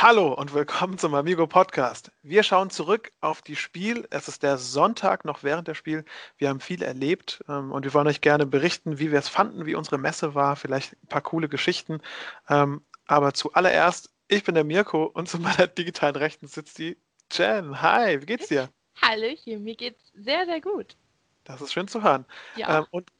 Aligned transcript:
Hallo 0.00 0.32
und 0.32 0.54
willkommen 0.54 0.96
zum 0.96 1.12
Amigo 1.16 1.48
Podcast. 1.48 2.12
Wir 2.22 2.44
schauen 2.44 2.70
zurück 2.70 3.10
auf 3.20 3.42
die 3.42 3.56
Spiel. 3.56 4.06
Es 4.10 4.28
ist 4.28 4.44
der 4.44 4.56
Sonntag 4.56 5.24
noch 5.24 5.42
während 5.42 5.66
der 5.66 5.74
Spiel. 5.74 6.04
Wir 6.36 6.50
haben 6.50 6.60
viel 6.60 6.84
erlebt 6.84 7.42
ähm, 7.48 7.72
und 7.72 7.84
wir 7.84 7.92
wollen 7.94 8.06
euch 8.06 8.20
gerne 8.20 8.46
berichten, 8.46 9.00
wie 9.00 9.10
wir 9.10 9.18
es 9.18 9.28
fanden, 9.28 9.66
wie 9.66 9.74
unsere 9.74 9.98
Messe 9.98 10.36
war, 10.36 10.54
vielleicht 10.54 10.92
ein 10.92 11.08
paar 11.08 11.22
coole 11.22 11.48
Geschichten. 11.48 12.00
Ähm, 12.48 12.80
aber 13.08 13.34
zuallererst, 13.34 14.08
ich 14.28 14.44
bin 14.44 14.54
der 14.54 14.62
Mirko 14.62 15.02
und 15.02 15.28
zu 15.28 15.40
meiner 15.40 15.66
digitalen 15.66 16.14
Rechten 16.14 16.46
sitzt 16.46 16.78
die 16.78 16.96
Jen. 17.32 17.82
Hi, 17.82 18.20
wie 18.20 18.26
geht's 18.26 18.46
dir? 18.46 18.68
Hallöchen, 19.02 19.64
mir 19.64 19.74
geht's 19.74 20.12
sehr, 20.14 20.46
sehr 20.46 20.60
gut. 20.60 20.96
Das 21.42 21.60
ist 21.60 21.72
schön 21.72 21.88
zu 21.88 22.04
hören. 22.04 22.24
Ja. 22.54 22.78
Ähm, 22.78 22.86
und 22.92 23.10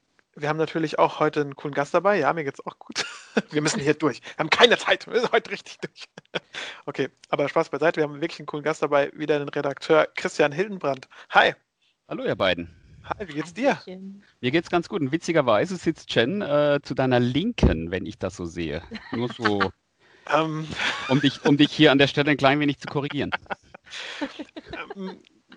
wir 0.41 0.49
haben 0.49 0.57
natürlich 0.57 0.99
auch 0.99 1.21
heute 1.21 1.41
einen 1.41 1.57
coolen 1.57 1.75
Gast 1.75 1.95
dabei. 1.95 2.19
Ja, 2.19 2.33
mir 2.33 2.45
geht's 2.45 2.65
auch 2.67 2.79
gut. 2.79 3.05
Wir 3.51 3.63
müssen 3.63 3.79
hier 3.81 3.95
durch. 3.95 4.21
Wir 4.21 4.39
haben 4.39 4.51
keine 4.51 4.77
Zeit. 4.79 5.07
Wir 5.07 5.21
sind 5.21 5.31
heute 5.33 5.51
richtig 5.51 5.79
durch. 5.79 6.05
Okay, 6.87 7.09
aber 7.29 7.49
Spaß 7.49 7.69
beiseite. 7.69 8.01
Wir 8.01 8.05
haben 8.05 8.21
wirklich 8.21 8.41
einen 8.41 8.47
coolen 8.47 8.65
Gast 8.65 8.83
dabei. 8.83 9.13
Wieder 9.15 9.39
den 9.39 9.49
Redakteur 9.49 10.09
Christian 10.17 10.51
Hildenbrand. 10.51 11.09
Hi. 11.31 11.55
Hallo, 12.09 12.25
ihr 12.25 12.35
beiden. 12.35 12.75
Hi, 13.05 13.29
wie 13.29 13.35
geht's 13.35 13.55
dir? 13.55 13.79
Mir 14.41 14.51
geht's 14.51 14.71
ganz 14.71 14.89
gut. 14.89 15.01
Und 15.01 15.13
witzigerweise 15.13 15.77
sitzt 15.77 16.13
Jen 16.15 16.43
äh, 16.43 16.81
zu 16.83 16.95
deiner 16.95 17.21
Linken, 17.21 17.91
wenn 17.91 18.07
ich 18.07 18.19
das 18.19 18.37
so 18.37 18.45
sehe. 18.45 18.83
Nur 19.13 19.29
so, 19.29 19.71
Ähm, 20.31 20.67
um 21.09 21.21
dich, 21.21 21.45
um 21.45 21.57
dich 21.57 21.73
hier 21.73 21.93
an 21.93 21.99
der 21.99 22.07
Stelle 22.07 22.31
ein 22.31 22.37
klein 22.37 22.61
wenig 22.61 22.79
zu 22.79 22.89
korrigieren. 22.89 23.31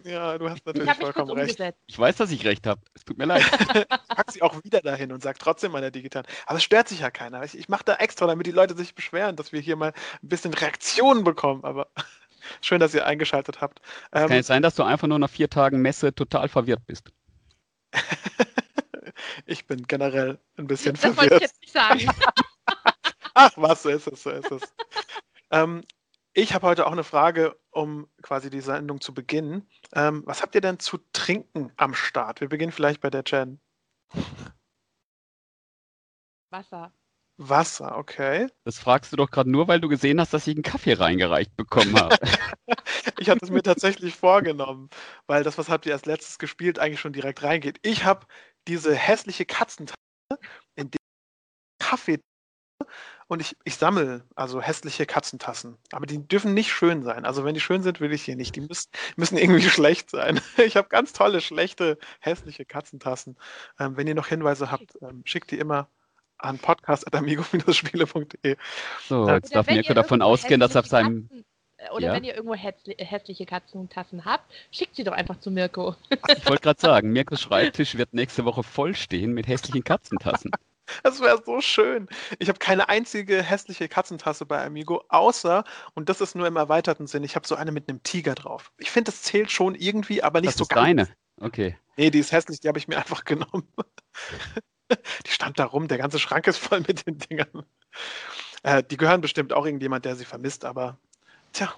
Ja, 0.04 0.38
du 0.38 0.50
hast 0.50 0.60
Ich 0.60 0.66
natürlich 0.66 0.94
vollkommen 0.98 1.32
recht. 1.32 1.52
umgesetzt. 1.52 1.80
Ich 1.88 1.98
weiß, 2.00 2.16
dass 2.18 2.32
ich 2.32 2.46
recht 2.46 2.66
habe. 2.68 2.82
Es 2.94 3.04
tut 3.06 3.18
mir 3.18 3.26
leid. 3.26 3.44
Ich 4.12 4.16
pack 4.18 4.32
sie 4.32 4.42
auch 4.42 4.62
wieder 4.64 4.82
dahin 4.82 5.12
und 5.12 5.24
sag 5.24 5.40
trotzdem 5.40 5.72
meiner 5.72 5.90
digitalen. 5.92 6.26
Aber 6.46 6.58
es 6.58 6.64
stört 6.64 6.90
sich 6.90 7.00
ja 7.00 7.10
keiner. 7.12 7.44
Ich, 7.44 7.58
ich 7.58 7.70
mache 7.70 7.84
da 7.86 7.96
extra, 7.96 8.28
damit 8.28 8.46
die 8.46 8.52
Leute 8.52 8.76
sich 8.76 8.94
beschweren, 8.94 9.36
dass 9.36 9.52
wir 9.54 9.60
hier 9.62 9.76
mal 9.78 9.94
ein 10.22 10.28
bisschen 10.30 10.54
Reaktionen 10.54 11.24
bekommen. 11.24 11.64
Aber 11.64 11.88
schön, 12.62 12.80
dass 12.80 12.94
ihr 12.94 13.06
eingeschaltet 13.06 13.62
habt. 13.62 13.82
Kann 14.12 14.32
Ähm, 14.32 14.38
es 14.40 14.48
sein, 14.48 14.62
dass 14.62 14.76
du 14.76 14.84
einfach 14.84 15.08
nur 15.08 15.18
nach 15.20 15.30
vier 15.30 15.50
Tagen 15.50 15.82
Messe 15.82 16.14
total 16.14 16.50
verwirrt 16.50 16.86
bist? 16.88 17.12
ich 19.46 19.66
bin 19.68 19.84
generell 19.88 20.40
ein 20.58 20.68
bisschen 20.68 20.94
Das 20.96 21.04
wollte 21.06 21.22
ich 21.22 21.28
verwirrt. 21.30 21.42
jetzt 21.42 21.62
nicht 21.62 21.74
sagen. 21.74 22.08
Ach, 23.34 23.52
was, 23.56 23.84
so 23.84 23.90
ist 23.90 24.08
es, 24.08 24.24
so 24.24 24.30
ist 24.32 24.52
es. 24.52 24.62
ähm, 25.52 25.84
ich 26.34 26.54
habe 26.54 26.68
heute 26.68 26.88
auch 26.88 26.92
eine 26.92 27.04
Frage, 27.04 27.60
um 27.72 28.08
quasi 28.22 28.50
die 28.50 28.62
Sendung 28.62 29.02
zu 29.02 29.14
beginnen. 29.14 29.70
Ähm, 29.94 30.24
was 30.26 30.42
habt 30.42 30.56
ihr 30.56 30.62
denn 30.62 30.80
zu 30.80 31.00
trinken 31.14 31.72
am 31.78 31.94
Start? 31.94 32.42
Wir 32.42 32.50
beginnen 32.50 32.72
vielleicht 32.72 33.02
bei 33.02 33.10
der 33.10 33.24
Jen. 33.26 33.60
Wasser. 36.50 36.94
Wasser, 37.38 37.98
okay. 37.98 38.48
Das 38.66 38.78
fragst 38.78 39.12
du 39.12 39.18
doch 39.18 39.32
gerade 39.32 39.50
nur, 39.50 39.68
weil 39.68 39.82
du 39.82 39.88
gesehen 39.88 40.20
hast, 40.20 40.34
dass 40.34 40.48
ich 40.48 40.56
einen 40.56 40.64
Kaffee 40.64 40.94
reingereicht 40.94 41.56
bekommen 41.56 41.96
habe. 42.00 42.18
Ich 43.18 43.30
hatte 43.30 43.46
es 43.46 43.52
mir 43.52 43.62
tatsächlich 43.62 44.16
vorgenommen, 44.16 44.90
weil 45.28 45.44
das, 45.44 45.58
was 45.58 45.70
habt 45.70 45.86
ihr 45.86 45.94
als 45.94 46.06
letztes 46.06 46.40
gespielt, 46.40 46.80
eigentlich 46.80 47.00
schon 47.00 47.14
direkt 47.14 47.44
reingeht. 47.44 47.78
Ich 47.84 48.04
habe 48.04 48.26
diese 48.68 48.96
hässliche 48.96 49.46
Katzentasse, 49.46 49.96
in 50.76 50.90
der 50.90 51.00
Kaffee 51.80 52.20
und 53.32 53.40
ich, 53.40 53.56
ich 53.64 53.76
sammle 53.76 54.26
also 54.36 54.60
hässliche 54.62 55.06
Katzentassen. 55.06 55.78
Aber 55.94 56.06
die 56.06 56.18
dürfen 56.28 56.54
nicht 56.54 56.70
schön 56.74 57.02
sein. 57.02 57.24
Also 57.24 57.46
wenn 57.46 57.54
die 57.54 57.62
schön 57.62 57.82
sind, 57.82 58.02
will 58.02 58.12
ich 58.12 58.24
hier 58.24 58.36
nicht. 58.36 58.58
Die 58.58 58.60
müssen, 58.60 58.90
müssen 59.16 59.38
irgendwie 59.38 59.62
schlecht 59.70 60.10
sein. 60.10 60.42
Ich 60.58 60.76
habe 60.76 60.90
ganz 60.90 61.14
tolle, 61.14 61.40
schlechte, 61.40 61.98
hässliche 62.20 62.66
Katzentassen. 62.66 63.38
Ähm, 63.80 63.96
wenn 63.96 64.06
ihr 64.06 64.16
noch 64.16 64.28
Hinweise 64.28 64.70
habt, 64.70 64.98
ähm, 65.02 65.22
schickt 65.24 65.52
die 65.52 65.60
immer 65.60 65.88
an 66.40 66.60
podcast.amigo-spiele.de. 66.60 68.58
So, 69.08 69.28
Ja. 69.28 69.36
jetzt 69.36 69.52
Oder 69.52 69.56
darf 69.60 69.68
wenn 69.68 69.76
Mirko 69.76 69.90
ihr 69.90 69.96
davon 69.96 70.20
irgendwo 70.20 70.34
ausgehen, 70.34 70.60
dass 70.60 70.76
er 70.76 70.80
auf 70.80 70.86
hässliche 70.88 71.04
seinem. 71.06 71.30
Katzen- 71.30 71.92
Oder 71.96 72.08
Ja? 72.08 72.14
wenn 72.14 72.24
ihr 72.26 72.36
irgendwo 72.36 72.56
hässli 72.56 72.96
hässliche 73.00 73.46
Katzentassen 73.46 74.26
habt, 74.26 74.44
schickt 74.72 74.98
sie 74.98 75.06
doch 75.06 75.14
einfach 75.14 75.40
zu 75.40 75.52
Mirko. 75.52 75.96
Ich 76.10 76.50
wollte 76.50 76.64
gerade 76.64 76.82
sagen, 76.82 77.12
Mirkos 77.14 77.40
Schreibtisch 77.42 77.96
wird 77.98 78.14
nächste 78.14 78.44
Woche 78.44 78.62
voll 78.64 78.94
stehen 78.94 79.32
mit 79.32 79.48
hässlichen 79.48 79.86
Katzentassen. 79.86 80.52
Das 81.04 81.20
wäre 81.22 81.42
so 81.46 81.62
schön. 81.62 82.08
Ich 82.40 82.50
habe 82.50 82.60
keine 82.60 82.90
einzige 82.90 83.42
hässliche 83.44 83.88
Katzentasse 83.88 84.46
bei 84.46 84.64
Amigo, 84.64 85.04
außer, 85.10 85.64
und 85.94 86.10
das 86.10 86.22
ist 86.22 86.36
nur 86.36 86.48
im 86.48 86.56
erweiterten 86.56 87.08
Sinn, 87.08 87.24
ich 87.24 87.36
habe 87.36 87.48
so 87.48 87.56
eine 87.56 87.72
mit 87.72 87.90
einem 87.90 88.02
Tiger 88.04 88.36
drauf. 88.36 88.72
Ich 88.78 88.92
finde, 88.92 89.12
das 89.12 89.22
zählt 89.24 89.52
schon 89.52 89.76
irgendwie, 89.76 90.24
aber 90.24 90.42
nicht 90.42 90.50
Das 90.50 90.58
so 90.58 90.64
ist 90.64 90.70
ganz. 90.70 90.86
deine. 90.86 91.10
Okay. 91.40 91.78
Nee, 91.98 92.10
die 92.12 92.20
ist 92.20 92.32
hässlich, 92.32 92.60
die 92.60 92.68
habe 92.68 92.78
ich 92.80 92.88
mir 92.88 92.98
einfach 93.00 93.24
genommen. 93.26 93.68
Die 95.26 95.32
stand 95.32 95.58
da 95.58 95.66
rum, 95.66 95.88
der 95.88 95.98
ganze 95.98 96.20
Schrank 96.20 96.48
ist 96.48 96.58
voll 96.58 96.82
mit 96.82 97.06
den 97.08 97.18
Dingern. 97.18 97.66
Äh, 98.64 98.84
die 98.84 98.98
gehören 98.98 99.22
bestimmt 99.22 99.54
auch 99.54 99.66
irgendjemand, 99.66 100.06
der 100.06 100.16
sie 100.16 100.26
vermisst, 100.26 100.66
aber 100.66 100.98
tja, 101.54 101.74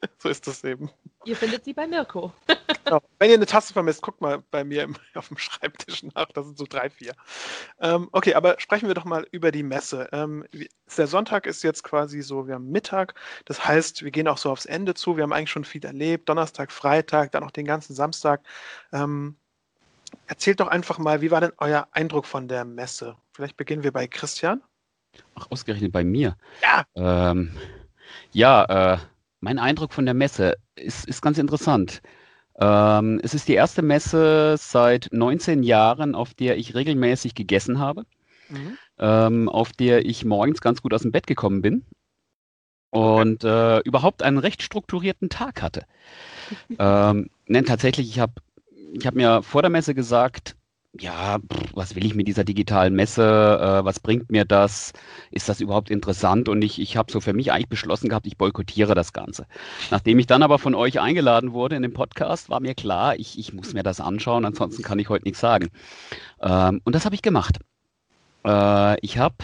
so 0.18 0.28
ist 0.28 0.46
das 0.46 0.64
eben. 0.64 0.90
Ihr 1.24 1.36
findet 1.36 1.64
sie 1.64 1.72
bei 1.72 1.86
Mirko. 1.86 2.32
Genau. 2.84 3.02
Wenn 3.18 3.28
ihr 3.28 3.36
eine 3.36 3.44
Tasse 3.44 3.74
vermisst, 3.74 4.00
guckt 4.00 4.22
mal 4.22 4.42
bei 4.50 4.64
mir 4.64 4.84
im, 4.84 4.96
auf 5.14 5.28
dem 5.28 5.36
Schreibtisch 5.36 6.04
nach. 6.14 6.28
Das 6.32 6.46
sind 6.46 6.56
so 6.56 6.64
drei, 6.66 6.88
vier. 6.88 7.12
Ähm, 7.80 8.08
okay, 8.12 8.32
aber 8.32 8.58
sprechen 8.58 8.88
wir 8.88 8.94
doch 8.94 9.04
mal 9.04 9.26
über 9.30 9.52
die 9.52 9.62
Messe. 9.62 10.08
Ähm, 10.12 10.46
der 10.96 11.06
Sonntag 11.06 11.46
ist 11.46 11.62
jetzt 11.62 11.82
quasi 11.82 12.22
so, 12.22 12.46
wir 12.46 12.54
haben 12.54 12.70
Mittag. 12.70 13.14
Das 13.44 13.66
heißt, 13.66 14.04
wir 14.04 14.10
gehen 14.10 14.26
auch 14.26 14.38
so 14.38 14.50
aufs 14.50 14.64
Ende 14.64 14.94
zu. 14.94 15.16
Wir 15.16 15.24
haben 15.24 15.34
eigentlich 15.34 15.50
schon 15.50 15.66
viel 15.66 15.84
erlebt. 15.84 16.30
Donnerstag, 16.30 16.72
Freitag, 16.72 17.32
dann 17.32 17.44
auch 17.44 17.50
den 17.50 17.66
ganzen 17.66 17.94
Samstag. 17.94 18.40
Ähm, 18.90 19.36
erzählt 20.26 20.60
doch 20.60 20.68
einfach 20.68 20.98
mal, 20.98 21.20
wie 21.20 21.30
war 21.30 21.42
denn 21.42 21.52
euer 21.58 21.88
Eindruck 21.92 22.24
von 22.24 22.48
der 22.48 22.64
Messe? 22.64 23.16
Vielleicht 23.32 23.58
beginnen 23.58 23.82
wir 23.82 23.92
bei 23.92 24.06
Christian. 24.06 24.62
Ach, 25.34 25.46
ausgerechnet 25.50 25.92
bei 25.92 26.04
mir. 26.04 26.38
Ja. 26.62 26.84
Ähm, 26.94 27.54
ja, 28.32 28.94
äh, 28.94 28.98
mein 29.40 29.58
Eindruck 29.58 29.92
von 29.92 30.04
der 30.04 30.14
Messe 30.14 30.56
ist, 30.76 31.06
ist 31.06 31.22
ganz 31.22 31.38
interessant. 31.38 32.02
Ähm, 32.60 33.20
es 33.22 33.34
ist 33.34 33.48
die 33.48 33.54
erste 33.54 33.82
Messe 33.82 34.56
seit 34.58 35.08
19 35.12 35.62
Jahren, 35.62 36.14
auf 36.14 36.34
der 36.34 36.58
ich 36.58 36.74
regelmäßig 36.74 37.34
gegessen 37.34 37.78
habe, 37.78 38.04
Mhm. 38.50 38.78
ähm, 38.98 39.48
auf 39.48 39.72
der 39.72 40.06
ich 40.06 40.24
morgens 40.24 40.60
ganz 40.60 40.82
gut 40.82 40.94
aus 40.94 41.02
dem 41.02 41.12
Bett 41.12 41.26
gekommen 41.26 41.62
bin 41.62 41.84
und 42.90 43.44
äh, 43.44 43.80
überhaupt 43.80 44.22
einen 44.22 44.38
recht 44.38 44.62
strukturierten 44.62 45.28
Tag 45.28 45.62
hatte. 45.62 45.84
ähm, 46.78 47.30
nein, 47.46 47.64
tatsächlich, 47.64 48.08
ich 48.08 48.20
habe 48.20 48.34
ich 48.92 49.06
hab 49.06 49.14
mir 49.14 49.42
vor 49.42 49.62
der 49.62 49.70
Messe 49.70 49.94
gesagt, 49.94 50.56
ja, 51.00 51.38
was 51.74 51.94
will 51.94 52.04
ich 52.04 52.14
mit 52.14 52.28
dieser 52.28 52.44
digitalen 52.44 52.94
Messe? 52.94 53.22
Äh, 53.22 53.84
was 53.84 54.00
bringt 54.00 54.30
mir 54.30 54.44
das? 54.44 54.92
Ist 55.30 55.48
das 55.48 55.60
überhaupt 55.60 55.90
interessant? 55.90 56.48
Und 56.48 56.62
ich, 56.62 56.80
ich 56.80 56.96
habe 56.96 57.12
so 57.12 57.20
für 57.20 57.32
mich 57.32 57.52
eigentlich 57.52 57.68
beschlossen 57.68 58.08
gehabt, 58.08 58.26
ich 58.26 58.36
boykottiere 58.36 58.94
das 58.94 59.12
Ganze. 59.12 59.46
Nachdem 59.90 60.18
ich 60.18 60.26
dann 60.26 60.42
aber 60.42 60.58
von 60.58 60.74
euch 60.74 61.00
eingeladen 61.00 61.52
wurde 61.52 61.76
in 61.76 61.82
den 61.82 61.92
Podcast, 61.92 62.50
war 62.50 62.60
mir 62.60 62.74
klar, 62.74 63.16
ich, 63.16 63.38
ich 63.38 63.52
muss 63.52 63.74
mir 63.74 63.82
das 63.82 64.00
anschauen, 64.00 64.44
ansonsten 64.44 64.82
kann 64.82 64.98
ich 64.98 65.08
heute 65.08 65.24
nichts 65.24 65.40
sagen. 65.40 65.68
Ähm, 66.40 66.80
und 66.84 66.94
das 66.94 67.04
habe 67.04 67.14
ich 67.14 67.22
gemacht. 67.22 67.58
Äh, 68.44 68.98
ich 69.00 69.18
habe 69.18 69.36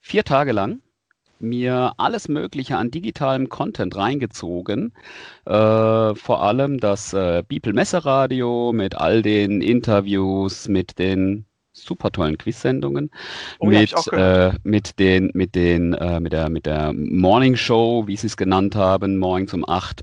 vier 0.00 0.24
Tage 0.24 0.52
lang 0.52 0.80
mir 1.40 1.94
alles 1.96 2.28
Mögliche 2.28 2.76
an 2.76 2.90
digitalem 2.90 3.48
Content 3.48 3.96
reingezogen. 3.96 4.92
Äh, 5.46 6.14
vor 6.14 6.42
allem 6.42 6.78
das 6.78 7.12
äh, 7.12 7.42
Bibel 7.46 7.72
Messeradio 7.72 8.72
mit 8.72 8.94
all 8.94 9.22
den 9.22 9.60
Interviews, 9.60 10.68
mit 10.68 10.98
den 10.98 11.46
super 11.72 12.10
tollen 12.10 12.36
Quiz-Sendungen, 12.36 13.10
Oh 13.58 13.66
mit, 13.66 13.94
äh, 14.12 14.52
mit 14.64 14.98
den, 14.98 15.30
mit 15.34 15.54
den, 15.54 15.94
äh, 15.94 16.20
mit 16.20 16.32
der, 16.32 16.48
mit 16.48 16.66
der 16.66 16.92
Morning 16.92 17.56
Show, 17.56 18.06
wie 18.06 18.16
sie 18.16 18.26
es 18.26 18.36
genannt 18.36 18.76
haben, 18.76 19.18
morgens 19.18 19.54
um 19.54 19.68
8, 19.68 20.02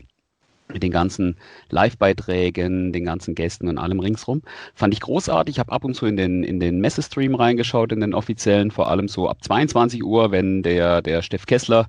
mit 0.72 0.84
den 0.84 0.92
ganzen 0.92 1.38
Live-Beiträgen, 1.70 2.92
den 2.92 3.06
ganzen 3.06 3.36
Gästen 3.36 3.68
und 3.68 3.78
allem 3.78 4.00
ringsrum. 4.00 4.42
Fand 4.76 4.94
ich 4.94 5.00
großartig. 5.00 5.56
Ich 5.56 5.60
habe 5.60 5.72
ab 5.72 5.84
und 5.84 5.94
zu 5.94 6.06
in 6.06 6.18
den, 6.18 6.44
in 6.44 6.60
den 6.60 6.80
Messestream 6.80 7.36
reingeschaut, 7.36 7.92
in 7.92 8.02
den 8.02 8.14
offiziellen, 8.14 8.72
vor 8.72 8.90
allem 8.90 9.08
so 9.08 9.30
ab 9.30 9.44
22 9.44 10.04
Uhr, 10.04 10.32
wenn 10.32 10.64
der, 10.64 11.02
der 11.02 11.22
Steff 11.22 11.46
Kessler 11.46 11.88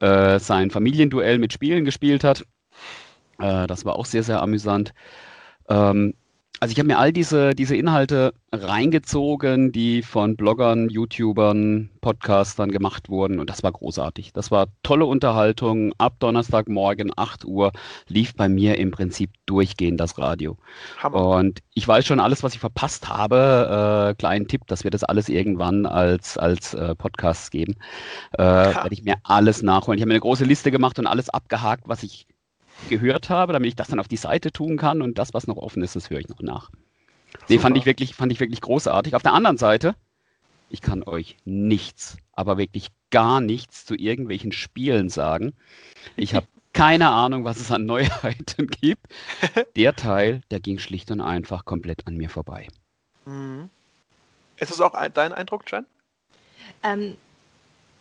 äh, 0.00 0.38
sein 0.38 0.70
Familienduell 0.70 1.38
mit 1.38 1.52
Spielen 1.52 1.84
gespielt 1.84 2.24
hat. 2.24 2.44
Äh, 3.38 3.66
das 3.66 3.84
war 3.84 3.96
auch 3.96 4.06
sehr, 4.06 4.22
sehr 4.22 4.40
amüsant. 4.40 4.94
Ähm, 5.68 6.14
also 6.62 6.70
ich 6.70 6.78
habe 6.78 6.86
mir 6.86 6.98
all 7.00 7.12
diese, 7.12 7.56
diese 7.56 7.74
Inhalte 7.74 8.34
reingezogen, 8.52 9.72
die 9.72 10.00
von 10.02 10.36
Bloggern, 10.36 10.88
YouTubern, 10.88 11.90
Podcastern 12.00 12.70
gemacht 12.70 13.08
wurden 13.08 13.40
und 13.40 13.50
das 13.50 13.64
war 13.64 13.72
großartig. 13.72 14.32
Das 14.32 14.52
war 14.52 14.68
tolle 14.84 15.06
Unterhaltung. 15.06 15.92
Ab 15.98 16.20
Donnerstagmorgen 16.20 17.10
8 17.16 17.46
Uhr 17.46 17.72
lief 18.06 18.36
bei 18.36 18.48
mir 18.48 18.78
im 18.78 18.92
Prinzip 18.92 19.32
durchgehend 19.46 19.98
das 19.98 20.18
Radio. 20.18 20.56
Hammer. 20.98 21.36
Und 21.36 21.58
ich 21.74 21.88
weiß 21.88 22.06
schon 22.06 22.20
alles, 22.20 22.44
was 22.44 22.54
ich 22.54 22.60
verpasst 22.60 23.08
habe. 23.08 24.12
Äh, 24.12 24.14
kleinen 24.14 24.46
Tipp, 24.46 24.62
dass 24.68 24.84
wir 24.84 24.92
das 24.92 25.02
alles 25.02 25.28
irgendwann 25.28 25.84
als, 25.84 26.38
als 26.38 26.74
äh, 26.74 26.94
Podcasts 26.94 27.50
geben. 27.50 27.74
Äh, 28.34 28.42
Werde 28.44 28.92
ich 28.92 29.02
mir 29.02 29.16
alles 29.24 29.62
nachholen. 29.62 29.98
Ich 29.98 30.02
habe 30.02 30.10
mir 30.10 30.14
eine 30.14 30.20
große 30.20 30.44
Liste 30.44 30.70
gemacht 30.70 31.00
und 31.00 31.08
alles 31.08 31.28
abgehakt, 31.28 31.88
was 31.88 32.04
ich 32.04 32.28
gehört 32.88 33.30
habe, 33.30 33.52
damit 33.52 33.68
ich 33.68 33.76
das 33.76 33.88
dann 33.88 34.00
auf 34.00 34.08
die 34.08 34.16
Seite 34.16 34.52
tun 34.52 34.76
kann 34.76 35.02
und 35.02 35.18
das, 35.18 35.34
was 35.34 35.46
noch 35.46 35.56
offen 35.56 35.82
ist, 35.82 35.96
das 35.96 36.10
höre 36.10 36.20
ich 36.20 36.28
noch 36.28 36.40
nach. 36.40 36.70
Nee, 37.48 37.58
fand 37.58 37.76
ich 37.76 37.86
wirklich, 37.86 38.14
fand 38.14 38.32
ich 38.32 38.40
wirklich 38.40 38.60
großartig. 38.60 39.14
Auf 39.14 39.22
der 39.22 39.32
anderen 39.32 39.58
Seite, 39.58 39.94
ich 40.68 40.80
kann 40.80 41.02
euch 41.02 41.36
nichts, 41.44 42.16
aber 42.32 42.58
wirklich 42.58 42.88
gar 43.10 43.40
nichts 43.40 43.84
zu 43.84 43.94
irgendwelchen 43.94 44.52
Spielen 44.52 45.08
sagen. 45.08 45.54
Ich 46.16 46.34
habe 46.34 46.46
keine 46.72 47.10
Ahnung, 47.10 47.44
was 47.44 47.58
es 47.58 47.70
an 47.70 47.84
Neuheiten 47.84 48.66
gibt. 48.66 49.06
Der 49.76 49.94
Teil, 49.94 50.40
der 50.50 50.60
ging 50.60 50.78
schlicht 50.78 51.10
und 51.10 51.20
einfach 51.20 51.64
komplett 51.64 52.06
an 52.06 52.16
mir 52.16 52.30
vorbei. 52.30 52.68
Mhm. 53.26 53.68
Ist 54.56 54.70
es 54.70 54.80
auch 54.80 54.92
dein 55.12 55.32
Eindruck, 55.32 55.70
Jen? 55.70 55.86
Ähm, 56.82 57.16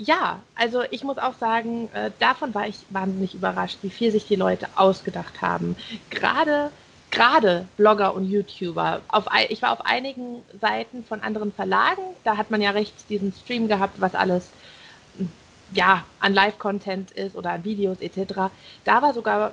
ja, 0.01 0.39
also 0.55 0.81
ich 0.89 1.03
muss 1.03 1.17
auch 1.17 1.35
sagen, 1.37 1.89
äh, 1.93 2.11
davon 2.19 2.53
war 2.53 2.67
ich 2.67 2.77
wahnsinnig 2.89 3.35
überrascht, 3.35 3.77
wie 3.81 3.89
viel 3.89 4.11
sich 4.11 4.25
die 4.25 4.35
Leute 4.35 4.67
ausgedacht 4.75 5.41
haben. 5.41 5.75
Gerade 6.09 6.71
gerade 7.11 7.67
Blogger 7.75 8.15
und 8.15 8.25
YouTuber. 8.25 9.01
Auf, 9.09 9.25
ich 9.49 9.61
war 9.61 9.73
auf 9.73 9.85
einigen 9.85 10.43
Seiten 10.61 11.03
von 11.03 11.21
anderen 11.21 11.51
Verlagen, 11.51 12.01
da 12.23 12.37
hat 12.37 12.51
man 12.51 12.61
ja 12.61 12.71
rechts 12.71 13.05
diesen 13.05 13.33
Stream 13.33 13.67
gehabt, 13.67 13.99
was 13.99 14.15
alles 14.15 14.49
ja, 15.73 16.05
an 16.21 16.33
Live-Content 16.33 17.11
ist 17.11 17.35
oder 17.35 17.51
an 17.51 17.65
Videos 17.65 17.99
etc. 17.99 18.49
Da 18.85 19.01
war 19.01 19.13
sogar, 19.13 19.51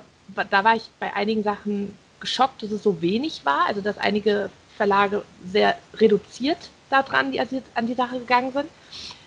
da 0.49 0.63
war 0.63 0.75
ich 0.75 0.89
bei 0.99 1.13
einigen 1.13 1.43
Sachen 1.43 1.97
geschockt, 2.21 2.63
dass 2.63 2.71
es 2.71 2.81
so 2.81 3.01
wenig 3.01 3.45
war, 3.45 3.65
also 3.67 3.81
dass 3.81 3.97
einige 3.97 4.49
Verlage 4.77 5.23
sehr 5.45 5.77
reduziert 5.95 6.69
daran 6.89 7.31
die, 7.31 7.39
an 7.39 7.87
die 7.87 7.93
Sache 7.93 8.19
gegangen 8.19 8.51
sind. 8.51 8.69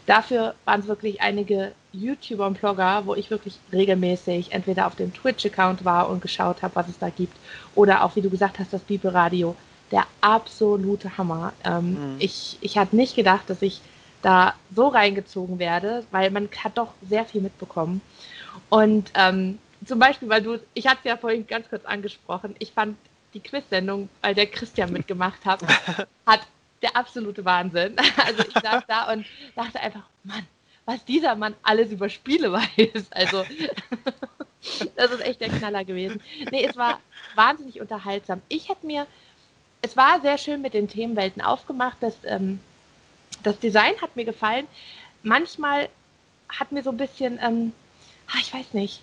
Dafür 0.07 0.55
waren 0.65 0.81
es 0.81 0.89
wirklich 0.89 1.21
einige 1.21 1.73
YouTuber 1.93 2.47
und 2.47 2.59
Blogger, 2.59 3.07
wo 3.07 3.15
ich 3.15 3.31
wirklich 3.31 3.59
regelmäßig 3.73 4.53
entweder 4.53 4.87
auf 4.87 4.97
dem 4.97 5.15
Twitch-Account 5.15 5.85
war 5.85 6.09
und 6.11 6.21
geschaut 6.21 6.63
habe, 6.63 6.75
was 6.75 6.89
es 6.89 6.99
da 6.99 7.09
gibt, 7.11 7.37
oder 7.75 8.05
auch, 8.05 8.17
wie 8.17 8.23
du 8.23 8.31
gesagt 8.31 8.59
hast, 8.59 8.73
das 8.73 8.83
Bibelradio. 8.83 9.55
Der 9.93 10.07
absolute 10.23 11.19
Hammer. 11.19 11.53
Ähm, 11.65 12.15
mhm. 12.15 12.17
ich, 12.19 12.57
ich 12.63 12.79
hatte 12.79 12.97
nicht 12.97 13.15
gedacht, 13.15 13.49
dass 13.49 13.61
ich 13.61 13.83
da 14.23 14.55
so 14.75 14.89
reingezogen 14.89 15.59
werde, 15.59 16.05
weil 16.11 16.31
man 16.31 16.49
hat 16.65 16.79
doch 16.79 16.95
sehr 17.09 17.25
viel 17.27 17.43
mitbekommen. 17.43 18.01
Und 18.71 19.11
ähm, 19.15 19.59
zum 19.85 19.99
Beispiel, 19.99 20.29
weil 20.29 20.43
du, 20.43 20.59
ich 20.75 20.87
hatte 20.87 21.01
es 21.05 21.09
ja 21.11 21.17
vorhin 21.17 21.47
ganz 21.47 21.69
kurz 21.69 21.85
angesprochen, 21.85 22.55
ich 22.59 22.73
fand 22.73 22.97
die 23.35 23.41
Quiz-Sendung, 23.41 24.09
weil 24.21 24.35
der 24.35 24.47
Christian 24.47 24.93
mitgemacht 24.93 25.45
hat, 25.45 25.63
hat 26.27 26.41
der 26.83 26.97
absolute 26.97 27.45
Wahnsinn. 27.45 27.97
Also 28.17 28.43
ich 28.43 28.55
saß 28.63 28.85
da 28.87 29.13
und 29.13 29.27
dachte 29.55 29.81
einfach, 29.81 30.03
Mann, 30.25 30.47
was 30.85 31.05
dieser 31.05 31.35
Mann 31.35 31.55
alles 31.63 31.91
über 31.91 32.09
Spiele 32.09 32.53
weiß. 32.53 33.07
Also 33.11 33.45
das 34.97 35.11
ist 35.11 35.21
echt 35.21 35.41
der 35.41 35.49
Knaller 35.49 35.85
gewesen. 35.85 36.21
Nee, 36.51 36.65
es 36.65 36.77
war 36.77 37.01
wahnsinnig 37.35 37.81
unterhaltsam. 37.81 38.43
Ich 38.49 38.69
hätte 38.69 38.87
mir, 38.87 39.07
es 39.83 39.97
war 39.97 40.21
sehr 40.21 40.39
schön 40.39 40.63
mit 40.63 40.75
den 40.75 40.89
Themenwelten 40.89 41.43
aufgemacht. 41.43 41.97
Das, 42.01 42.17
ähm, 42.25 42.61
das 43.43 43.59
Design 43.59 44.01
hat 44.01 44.17
mir 44.17 44.25
gefallen. 44.25 44.67
Manchmal 45.23 45.89
hat 46.49 46.73
mir 46.73 46.83
so 46.83 46.91
ein 46.91 46.97
bisschen, 46.97 47.39
ähm, 47.43 47.73
ach, 48.29 48.41
ich 48.41 48.53
weiß 48.53 48.75
nicht, 48.75 49.01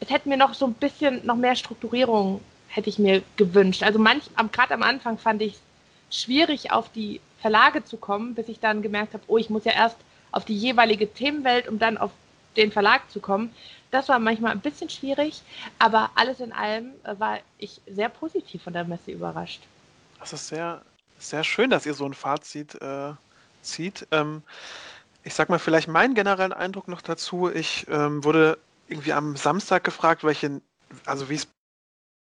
es 0.00 0.10
hätte 0.10 0.28
mir 0.28 0.36
noch 0.36 0.54
so 0.54 0.66
ein 0.66 0.74
bisschen 0.74 1.24
noch 1.26 1.36
mehr 1.36 1.54
Strukturierung 1.54 2.40
hätte 2.68 2.88
ich 2.88 2.98
mir 2.98 3.22
gewünscht. 3.36 3.82
Also 3.82 3.98
manch, 3.98 4.24
gerade 4.52 4.74
am 4.74 4.82
Anfang 4.82 5.18
fand 5.18 5.42
ich 5.42 5.54
es 5.54 5.60
schwierig, 6.10 6.72
auf 6.72 6.90
die 6.92 7.20
Verlage 7.40 7.84
zu 7.84 7.96
kommen, 7.96 8.34
bis 8.34 8.48
ich 8.48 8.60
dann 8.60 8.82
gemerkt 8.82 9.14
habe, 9.14 9.24
oh, 9.28 9.38
ich 9.38 9.50
muss 9.50 9.64
ja 9.64 9.72
erst 9.72 9.96
auf 10.32 10.44
die 10.44 10.56
jeweilige 10.56 11.12
Themenwelt, 11.12 11.68
um 11.68 11.78
dann 11.78 11.98
auf 11.98 12.10
den 12.56 12.72
Verlag 12.72 13.10
zu 13.10 13.20
kommen. 13.20 13.54
Das 13.90 14.08
war 14.08 14.18
manchmal 14.18 14.52
ein 14.52 14.60
bisschen 14.60 14.88
schwierig, 14.88 15.42
aber 15.78 16.10
alles 16.14 16.40
in 16.40 16.52
allem 16.52 16.92
äh, 17.04 17.18
war 17.18 17.38
ich 17.58 17.80
sehr 17.86 18.08
positiv 18.08 18.62
von 18.62 18.72
der 18.72 18.84
Messe 18.84 19.10
überrascht. 19.10 19.62
Das 20.20 20.32
ist 20.32 20.48
sehr, 20.48 20.82
sehr 21.18 21.42
schön, 21.42 21.70
dass 21.70 21.86
ihr 21.86 21.94
so 21.94 22.04
ein 22.04 22.14
Fazit 22.14 22.80
äh, 22.80 23.12
zieht. 23.62 24.06
Ähm, 24.10 24.42
ich 25.24 25.34
sag 25.34 25.48
mal 25.48 25.58
vielleicht 25.58 25.88
meinen 25.88 26.14
generellen 26.14 26.52
Eindruck 26.52 26.88
noch 26.88 27.02
dazu. 27.02 27.50
Ich 27.50 27.86
ähm, 27.88 28.22
wurde 28.22 28.58
irgendwie 28.88 29.12
am 29.12 29.36
Samstag 29.36 29.84
gefragt, 29.84 30.24
welche, 30.24 30.60
also 31.04 31.28
wie 31.28 31.36
es 31.36 31.48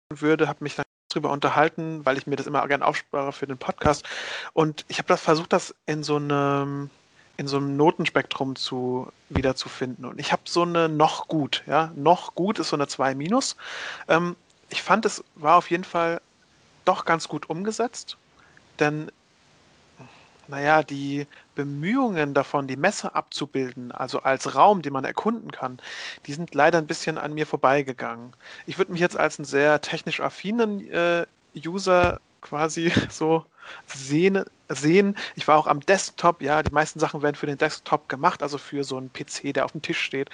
würde, 0.09 0.47
habe 0.47 0.63
mich 0.63 0.75
dann 0.75 0.85
drüber 1.13 1.31
unterhalten, 1.31 2.05
weil 2.05 2.17
ich 2.17 2.27
mir 2.27 2.35
das 2.35 2.47
immer 2.47 2.67
gerne 2.67 2.85
aufspare 2.85 3.31
für 3.31 3.47
den 3.47 3.57
Podcast. 3.57 4.05
Und 4.53 4.85
ich 4.87 4.97
habe 4.97 5.07
das 5.07 5.21
versucht, 5.21 5.53
das 5.53 5.75
in 5.85 6.03
so 6.03 6.15
einem 6.15 6.89
in 7.37 7.47
so 7.47 7.57
einem 7.57 7.75
Notenspektrum 7.75 8.55
zu 8.55 9.11
wiederzufinden. 9.29 10.05
Und 10.05 10.19
ich 10.19 10.31
habe 10.31 10.43
so 10.45 10.61
eine 10.61 10.89
noch 10.89 11.27
gut, 11.27 11.63
ja, 11.65 11.91
noch 11.95 12.35
gut 12.35 12.59
ist 12.59 12.69
so 12.69 12.75
eine 12.75 12.87
2 12.87 13.15
minus. 13.15 13.55
Ähm, 14.07 14.35
ich 14.69 14.83
fand, 14.83 15.05
es 15.05 15.23
war 15.35 15.55
auf 15.55 15.71
jeden 15.71 15.83
Fall 15.83 16.21
doch 16.85 17.03
ganz 17.03 17.27
gut 17.27 17.49
umgesetzt, 17.49 18.17
denn 18.79 19.11
naja, 20.51 20.83
die 20.83 21.27
Bemühungen 21.55 22.33
davon, 22.33 22.67
die 22.67 22.75
Messe 22.75 23.15
abzubilden, 23.15 23.91
also 23.91 24.19
als 24.19 24.53
Raum, 24.55 24.81
den 24.81 24.93
man 24.93 25.05
erkunden 25.05 25.51
kann, 25.51 25.79
die 26.27 26.33
sind 26.33 26.53
leider 26.53 26.77
ein 26.77 26.87
bisschen 26.87 27.17
an 27.17 27.33
mir 27.33 27.47
vorbeigegangen. 27.47 28.33
Ich 28.67 28.77
würde 28.77 28.91
mich 28.91 29.01
jetzt 29.01 29.17
als 29.17 29.39
einen 29.39 29.45
sehr 29.45 29.81
technisch 29.81 30.19
affinen 30.19 30.87
äh, 30.91 31.25
User 31.55 32.19
quasi 32.41 32.91
so 33.09 33.45
sehen, 33.85 34.45
sehen. 34.69 35.17
Ich 35.35 35.47
war 35.47 35.57
auch 35.57 35.67
am 35.67 35.79
Desktop, 35.81 36.41
ja, 36.41 36.63
die 36.63 36.71
meisten 36.71 36.99
Sachen 36.99 37.21
werden 37.21 37.35
für 37.35 37.45
den 37.45 37.57
Desktop 37.57 38.09
gemacht, 38.09 38.41
also 38.41 38.57
für 38.57 38.83
so 38.83 38.97
einen 38.97 39.11
PC, 39.11 39.53
der 39.53 39.65
auf 39.65 39.71
dem 39.71 39.81
Tisch 39.81 39.99
steht. 39.99 40.29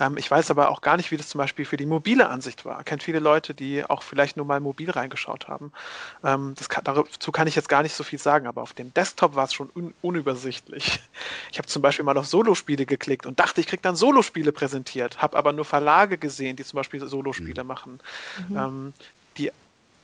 Ähm, 0.00 0.16
ich 0.16 0.30
weiß 0.30 0.50
aber 0.50 0.70
auch 0.70 0.80
gar 0.80 0.96
nicht, 0.96 1.10
wie 1.10 1.16
das 1.16 1.28
zum 1.28 1.38
Beispiel 1.38 1.64
für 1.64 1.76
die 1.76 1.86
mobile 1.86 2.28
Ansicht 2.28 2.64
war. 2.64 2.80
Ich 2.80 2.86
kenne 2.86 3.02
viele 3.02 3.18
Leute, 3.18 3.54
die 3.54 3.84
auch 3.84 4.02
vielleicht 4.02 4.36
nur 4.36 4.46
mal 4.46 4.60
mobil 4.60 4.90
reingeschaut 4.90 5.48
haben. 5.48 5.72
Ähm, 6.24 6.54
kann, 6.68 6.84
dazu 6.84 7.32
kann 7.32 7.46
ich 7.46 7.54
jetzt 7.54 7.68
gar 7.68 7.82
nicht 7.82 7.94
so 7.94 8.04
viel 8.04 8.18
sagen, 8.18 8.46
aber 8.46 8.62
auf 8.62 8.72
dem 8.72 8.92
Desktop 8.94 9.34
war 9.34 9.44
es 9.44 9.54
schon 9.54 9.70
un 9.74 9.94
unübersichtlich. 10.02 11.00
Ich 11.50 11.58
habe 11.58 11.68
zum 11.68 11.82
Beispiel 11.82 12.04
mal 12.04 12.16
auf 12.16 12.26
Solospiele 12.26 12.86
geklickt 12.86 13.26
und 13.26 13.38
dachte, 13.38 13.60
ich 13.60 13.66
kriege 13.66 13.82
dann 13.82 13.94
Solospiele 13.96 14.52
präsentiert, 14.52 15.20
habe 15.20 15.36
aber 15.36 15.52
nur 15.52 15.64
Verlage 15.64 16.18
gesehen, 16.18 16.56
die 16.56 16.64
zum 16.64 16.78
Beispiel 16.78 17.06
Solospiele 17.06 17.62
mhm. 17.62 17.68
machen. 17.68 18.00
Mhm. 18.48 18.56
Ähm, 18.56 18.92
die 19.36 19.50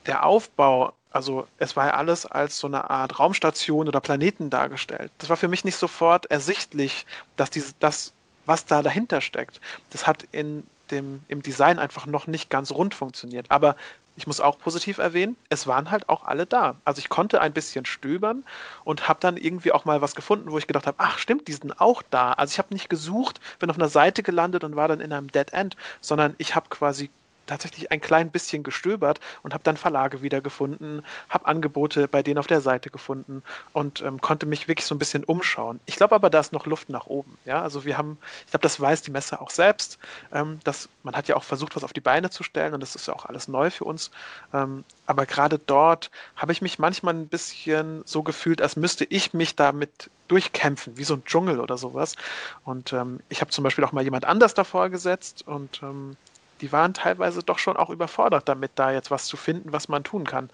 der 0.05 0.25
Aufbau, 0.25 0.93
also 1.11 1.47
es 1.57 1.75
war 1.75 1.87
ja 1.87 1.93
alles 1.95 2.25
als 2.25 2.59
so 2.59 2.67
eine 2.67 2.89
Art 2.89 3.19
Raumstation 3.19 3.87
oder 3.87 3.99
Planeten 3.99 4.49
dargestellt. 4.49 5.11
Das 5.17 5.29
war 5.29 5.37
für 5.37 5.47
mich 5.47 5.63
nicht 5.63 5.77
sofort 5.77 6.27
ersichtlich, 6.27 7.05
dass 7.35 7.49
diese, 7.49 7.73
das, 7.79 8.13
was 8.45 8.65
da 8.65 8.81
dahinter 8.81 9.21
steckt, 9.21 9.59
das 9.89 10.05
hat 10.05 10.23
in 10.31 10.65
dem, 10.91 11.21
im 11.27 11.41
Design 11.41 11.79
einfach 11.79 12.05
noch 12.05 12.27
nicht 12.27 12.49
ganz 12.49 12.71
rund 12.71 12.93
funktioniert. 12.93 13.45
Aber 13.49 13.75
ich 14.15 14.27
muss 14.27 14.41
auch 14.41 14.59
positiv 14.59 14.97
erwähnen, 14.97 15.37
es 15.49 15.65
waren 15.65 15.91
halt 15.91 16.09
auch 16.09 16.25
alle 16.25 16.45
da. 16.45 16.75
Also 16.83 16.99
ich 16.99 17.09
konnte 17.09 17.41
ein 17.41 17.53
bisschen 17.53 17.85
stöbern 17.85 18.43
und 18.83 19.07
habe 19.07 19.19
dann 19.21 19.37
irgendwie 19.37 19.71
auch 19.71 19.85
mal 19.85 20.01
was 20.01 20.13
gefunden, 20.13 20.51
wo 20.51 20.57
ich 20.57 20.67
gedacht 20.67 20.87
habe, 20.87 20.97
ach 20.99 21.17
stimmt, 21.19 21.47
die 21.47 21.53
sind 21.53 21.79
auch 21.79 22.03
da. 22.09 22.33
Also 22.33 22.51
ich 22.51 22.59
habe 22.59 22.73
nicht 22.73 22.89
gesucht, 22.89 23.39
bin 23.59 23.69
auf 23.69 23.77
einer 23.77 23.87
Seite 23.87 24.21
gelandet 24.21 24.63
und 24.63 24.75
war 24.75 24.89
dann 24.89 24.99
in 24.99 25.13
einem 25.13 25.31
Dead 25.31 25.53
End, 25.53 25.77
sondern 26.01 26.35
ich 26.37 26.53
habe 26.53 26.67
quasi 26.69 27.09
tatsächlich 27.49 27.91
ein 27.91 28.01
klein 28.01 28.31
bisschen 28.31 28.63
gestöbert 28.63 29.19
und 29.43 29.53
habe 29.53 29.63
dann 29.63 29.77
Verlage 29.77 30.21
wiedergefunden, 30.21 31.03
habe 31.29 31.45
Angebote 31.47 32.07
bei 32.07 32.23
denen 32.23 32.37
auf 32.37 32.47
der 32.47 32.61
Seite 32.61 32.89
gefunden 32.89 33.43
und 33.73 34.01
ähm, 34.01 34.21
konnte 34.21 34.45
mich 34.45 34.67
wirklich 34.67 34.85
so 34.85 34.95
ein 34.95 34.99
bisschen 34.99 35.23
umschauen. 35.23 35.79
Ich 35.85 35.95
glaube 35.95 36.15
aber, 36.15 36.29
da 36.29 36.39
ist 36.39 36.53
noch 36.53 36.65
Luft 36.65 36.89
nach 36.89 37.07
oben. 37.07 37.37
Ja, 37.45 37.61
also 37.61 37.85
wir 37.85 37.97
haben, 37.97 38.17
ich 38.45 38.51
glaube, 38.51 38.63
das 38.63 38.79
weiß 38.79 39.01
die 39.01 39.11
Messe 39.11 39.41
auch 39.41 39.49
selbst, 39.49 39.99
ähm, 40.31 40.59
dass 40.63 40.89
man 41.03 41.15
hat 41.15 41.27
ja 41.27 41.35
auch 41.35 41.43
versucht, 41.43 41.75
was 41.75 41.83
auf 41.83 41.93
die 41.93 42.01
Beine 42.01 42.29
zu 42.29 42.43
stellen 42.43 42.73
und 42.73 42.81
das 42.81 42.95
ist 42.95 43.07
ja 43.07 43.13
auch 43.13 43.25
alles 43.25 43.47
neu 43.47 43.69
für 43.69 43.85
uns. 43.85 44.11
Ähm, 44.53 44.83
aber 45.05 45.25
gerade 45.25 45.59
dort 45.59 46.11
habe 46.35 46.51
ich 46.51 46.61
mich 46.61 46.79
manchmal 46.79 47.15
ein 47.15 47.27
bisschen 47.27 48.03
so 48.05 48.23
gefühlt, 48.23 48.61
als 48.61 48.75
müsste 48.75 49.05
ich 49.05 49.33
mich 49.33 49.55
damit 49.55 50.09
durchkämpfen, 50.27 50.97
wie 50.97 51.03
so 51.03 51.15
ein 51.15 51.25
Dschungel 51.25 51.59
oder 51.59 51.77
sowas. 51.77 52.15
Und 52.63 52.93
ähm, 52.93 53.19
ich 53.29 53.41
habe 53.41 53.51
zum 53.51 53.63
Beispiel 53.63 53.83
auch 53.83 53.91
mal 53.91 54.03
jemand 54.03 54.25
anders 54.25 54.53
davor 54.53 54.89
gesetzt 54.89 55.47
und 55.47 55.81
ähm, 55.83 56.15
die 56.61 56.71
waren 56.71 56.93
teilweise 56.93 57.43
doch 57.43 57.59
schon 57.59 57.77
auch 57.77 57.89
überfordert 57.89 58.47
damit, 58.49 58.71
da 58.75 58.91
jetzt 58.91 59.11
was 59.11 59.25
zu 59.25 59.37
finden, 59.37 59.71
was 59.71 59.87
man 59.87 60.03
tun 60.03 60.25
kann. 60.25 60.49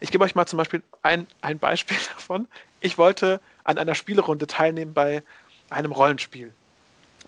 Ich 0.00 0.10
gebe 0.10 0.24
euch 0.24 0.34
mal 0.34 0.46
zum 0.46 0.56
Beispiel 0.56 0.82
ein, 1.02 1.26
ein 1.40 1.58
Beispiel 1.58 1.96
davon. 2.14 2.48
Ich 2.80 2.98
wollte 2.98 3.40
an 3.64 3.78
einer 3.78 3.94
Spielerunde 3.94 4.46
teilnehmen 4.46 4.94
bei 4.94 5.22
einem 5.68 5.92
Rollenspiel. 5.92 6.52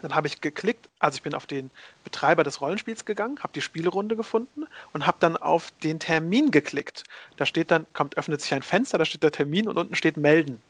Dann 0.02 0.16
habe 0.16 0.26
ich 0.26 0.40
geklickt, 0.40 0.88
also 0.98 1.16
ich 1.16 1.22
bin 1.22 1.32
auf 1.32 1.46
den 1.46 1.70
Betreiber 2.02 2.42
des 2.42 2.60
Rollenspiels 2.60 3.04
gegangen, 3.04 3.38
habe 3.38 3.52
die 3.52 3.60
Spielerunde 3.60 4.16
gefunden 4.16 4.66
und 4.92 5.06
habe 5.06 5.18
dann 5.20 5.36
auf 5.36 5.70
den 5.84 6.00
Termin 6.00 6.50
geklickt. 6.50 7.04
Da 7.36 7.46
steht 7.46 7.70
dann, 7.70 7.86
kommt, 7.92 8.16
öffnet 8.16 8.40
sich 8.40 8.52
ein 8.52 8.62
Fenster, 8.62 8.98
da 8.98 9.04
steht 9.04 9.22
der 9.22 9.30
Termin 9.30 9.68
und 9.68 9.78
unten 9.78 9.94
steht 9.94 10.16
Melden. 10.16 10.60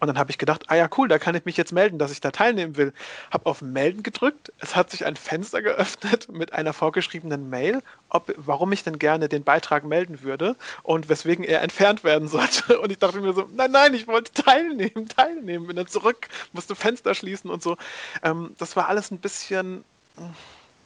Und 0.00 0.08
dann 0.08 0.18
habe 0.18 0.30
ich 0.30 0.38
gedacht, 0.38 0.64
ah 0.68 0.76
ja, 0.76 0.88
cool, 0.96 1.08
da 1.08 1.18
kann 1.18 1.34
ich 1.34 1.44
mich 1.44 1.56
jetzt 1.56 1.72
melden, 1.72 1.98
dass 1.98 2.10
ich 2.10 2.20
da 2.20 2.30
teilnehmen 2.30 2.76
will. 2.76 2.92
Habe 3.30 3.46
auf 3.46 3.60
Melden 3.60 4.02
gedrückt, 4.02 4.52
es 4.58 4.74
hat 4.74 4.90
sich 4.90 5.04
ein 5.04 5.16
Fenster 5.16 5.62
geöffnet 5.62 6.28
mit 6.32 6.54
einer 6.54 6.72
vorgeschriebenen 6.72 7.50
Mail, 7.50 7.82
ob, 8.08 8.32
warum 8.36 8.72
ich 8.72 8.82
denn 8.82 8.98
gerne 8.98 9.28
den 9.28 9.44
Beitrag 9.44 9.84
melden 9.84 10.22
würde 10.22 10.56
und 10.82 11.08
weswegen 11.08 11.44
er 11.44 11.62
entfernt 11.62 12.02
werden 12.02 12.28
sollte. 12.28 12.80
Und 12.80 12.90
ich 12.90 12.98
dachte 12.98 13.20
mir 13.20 13.34
so, 13.34 13.48
nein, 13.52 13.70
nein, 13.70 13.94
ich 13.94 14.06
wollte 14.06 14.32
teilnehmen, 14.32 15.06
teilnehmen. 15.08 15.66
Bin 15.66 15.76
dann 15.76 15.86
zurück, 15.86 16.28
musste 16.52 16.74
Fenster 16.74 17.14
schließen 17.14 17.50
und 17.50 17.62
so. 17.62 17.76
Ähm, 18.22 18.54
das 18.58 18.74
war 18.76 18.88
alles 18.88 19.10
ein 19.10 19.18
bisschen, 19.18 19.84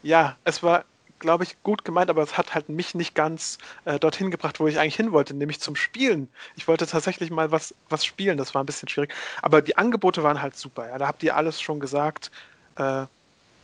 ja, 0.03 0.37
es 0.45 0.63
war 0.63 0.85
glaube 1.25 1.45
ich, 1.45 1.63
gut 1.63 1.87
gemeint, 1.87 2.11
aber 2.11 2.23
es 2.23 2.37
hat 2.37 2.55
halt 2.55 2.69
mich 2.69 2.95
nicht 2.95 3.15
ganz 3.15 3.57
äh, 3.87 3.99
dorthin 3.99 4.31
gebracht, 4.31 4.61
wo 4.61 4.69
ich 4.69 4.79
eigentlich 4.79 4.97
hin 4.97 5.11
wollte, 5.11 5.33
nämlich 5.33 5.59
zum 5.59 5.75
Spielen. 5.75 6.29
Ich 6.55 6.69
wollte 6.69 6.87
tatsächlich 6.87 7.31
mal 7.31 7.51
was, 7.51 7.75
was 7.89 8.05
spielen, 8.05 8.37
das 8.37 8.55
war 8.55 8.63
ein 8.63 8.67
bisschen 8.67 8.91
schwierig. 8.91 9.15
Aber 9.41 9.63
die 9.63 9.79
Angebote 9.79 10.23
waren 10.23 10.43
halt 10.43 10.55
super, 10.55 10.87
ja. 10.87 10.99
Da 10.99 11.09
habt 11.09 11.23
ihr 11.23 11.35
alles 11.35 11.63
schon 11.63 11.81
gesagt. 11.81 12.31
Äh, 12.77 13.07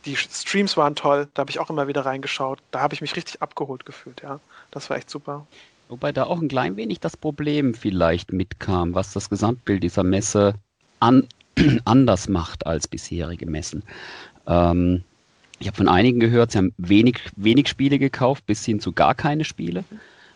die 0.05 0.15
Streams 0.15 0.75
waren 0.75 0.95
toll, 0.95 1.27
da 1.35 1.41
habe 1.41 1.51
ich 1.51 1.59
auch 1.59 1.69
immer 1.69 1.87
wieder 1.87 2.03
reingeschaut. 2.03 2.57
Da 2.71 2.81
habe 2.81 2.95
ich 2.95 3.01
mich 3.01 3.15
richtig 3.15 3.43
abgeholt 3.43 3.85
gefühlt, 3.85 4.23
ja. 4.23 4.39
Das 4.71 4.89
war 4.89 4.97
echt 4.97 5.11
super. 5.11 5.45
Wobei 5.87 6.11
da 6.11 6.23
auch 6.23 6.41
ein 6.41 6.47
klein 6.47 6.77
wenig 6.77 6.99
das 6.99 7.15
Problem 7.15 7.75
vielleicht 7.75 8.33
mitkam, 8.33 8.95
was 8.95 9.13
das 9.13 9.29
Gesamtbild 9.29 9.83
dieser 9.83 10.03
Messe 10.03 10.55
an, 10.99 11.27
anders 11.85 12.27
macht 12.27 12.65
als 12.65 12.87
bisherige 12.87 13.45
Messen. 13.45 13.83
Ähm, 14.47 15.03
ich 15.61 15.67
habe 15.67 15.77
von 15.77 15.87
einigen 15.87 16.19
gehört, 16.19 16.51
sie 16.51 16.57
haben 16.57 16.73
wenig, 16.77 17.19
wenig 17.35 17.67
Spiele 17.67 17.99
gekauft, 17.99 18.45
bis 18.47 18.65
hin 18.65 18.79
zu 18.79 18.91
gar 18.93 19.13
keine 19.13 19.45
Spiele, 19.45 19.83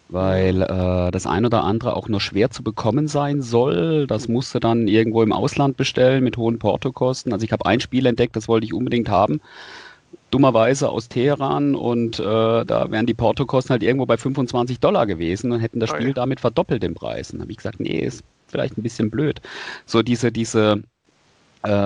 weil 0.08 0.62
äh, 0.62 1.12
das 1.12 1.26
ein 1.26 1.46
oder 1.46 1.64
andere 1.64 1.96
auch 1.96 2.08
nur 2.08 2.22
schwer 2.22 2.52
zu 2.52 2.64
bekommen 2.64 3.08
sein 3.08 3.42
soll. 3.42 4.06
Das 4.06 4.28
musste 4.28 4.60
dann 4.60 4.88
irgendwo 4.88 5.24
im 5.24 5.34
Ausland 5.34 5.78
bestellen 5.78 6.24
mit 6.24 6.38
hohen 6.38 6.60
Portokosten. 6.60 7.34
Also 7.34 7.44
ich 7.44 7.52
habe 7.52 7.66
ein 7.66 7.80
Spiel 7.80 8.06
entdeckt, 8.06 8.36
das 8.36 8.48
wollte 8.48 8.66
ich 8.66 8.74
unbedingt 8.74 9.10
haben. 9.10 9.42
Dummerweise 10.30 10.90
aus 10.90 11.10
Teheran 11.10 11.76
und 11.76 12.20
äh, 12.20 12.24
da 12.66 12.92
wären 12.92 13.08
die 13.08 13.14
Portokosten 13.14 13.72
halt 13.72 13.84
irgendwo 13.84 14.06
bei 14.06 14.18
25 14.18 14.80
Dollar 14.80 15.08
gewesen 15.08 15.52
und 15.52 15.60
hätten 15.60 15.80
das 15.80 15.90
Spiel 15.90 16.06
oh 16.06 16.10
ja. 16.10 16.14
damit 16.14 16.40
verdoppelt 16.40 16.84
den 16.84 16.94
Preis. 16.94 17.32
Und 17.32 17.42
habe 17.42 17.52
ich 17.52 17.58
gesagt, 17.58 17.80
nee, 17.80 18.00
ist 18.00 18.24
vielleicht 18.48 18.78
ein 18.78 18.84
bisschen 18.84 19.10
blöd. 19.10 19.42
So 19.86 20.04
diese, 20.04 20.32
diese 20.32 20.84
äh, 21.64 21.86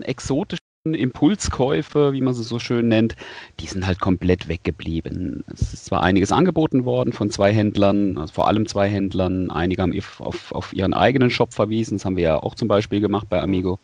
exotischen 0.00 0.65
Impulskäufe, 0.94 2.12
wie 2.12 2.20
man 2.20 2.34
sie 2.34 2.42
so 2.42 2.58
schön 2.58 2.88
nennt, 2.88 3.16
die 3.60 3.66
sind 3.66 3.86
halt 3.86 4.00
komplett 4.00 4.48
weggeblieben. 4.48 5.44
Es 5.52 5.72
ist 5.72 5.86
zwar 5.86 6.02
einiges 6.02 6.32
angeboten 6.32 6.84
worden 6.84 7.12
von 7.12 7.30
zwei 7.30 7.52
Händlern, 7.52 8.18
also 8.18 8.34
vor 8.34 8.48
allem 8.48 8.66
zwei 8.66 8.88
Händlern. 8.88 9.50
Einige 9.50 9.82
haben 9.82 9.98
auf, 10.18 10.52
auf 10.52 10.72
ihren 10.72 10.94
eigenen 10.94 11.30
Shop 11.30 11.54
verwiesen. 11.54 11.98
Das 11.98 12.04
haben 12.04 12.16
wir 12.16 12.24
ja 12.24 12.42
auch 12.42 12.54
zum 12.54 12.68
Beispiel 12.68 13.00
gemacht 13.00 13.28
bei 13.28 13.40
Amigo. 13.40 13.78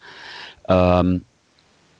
Ähm, 0.69 1.23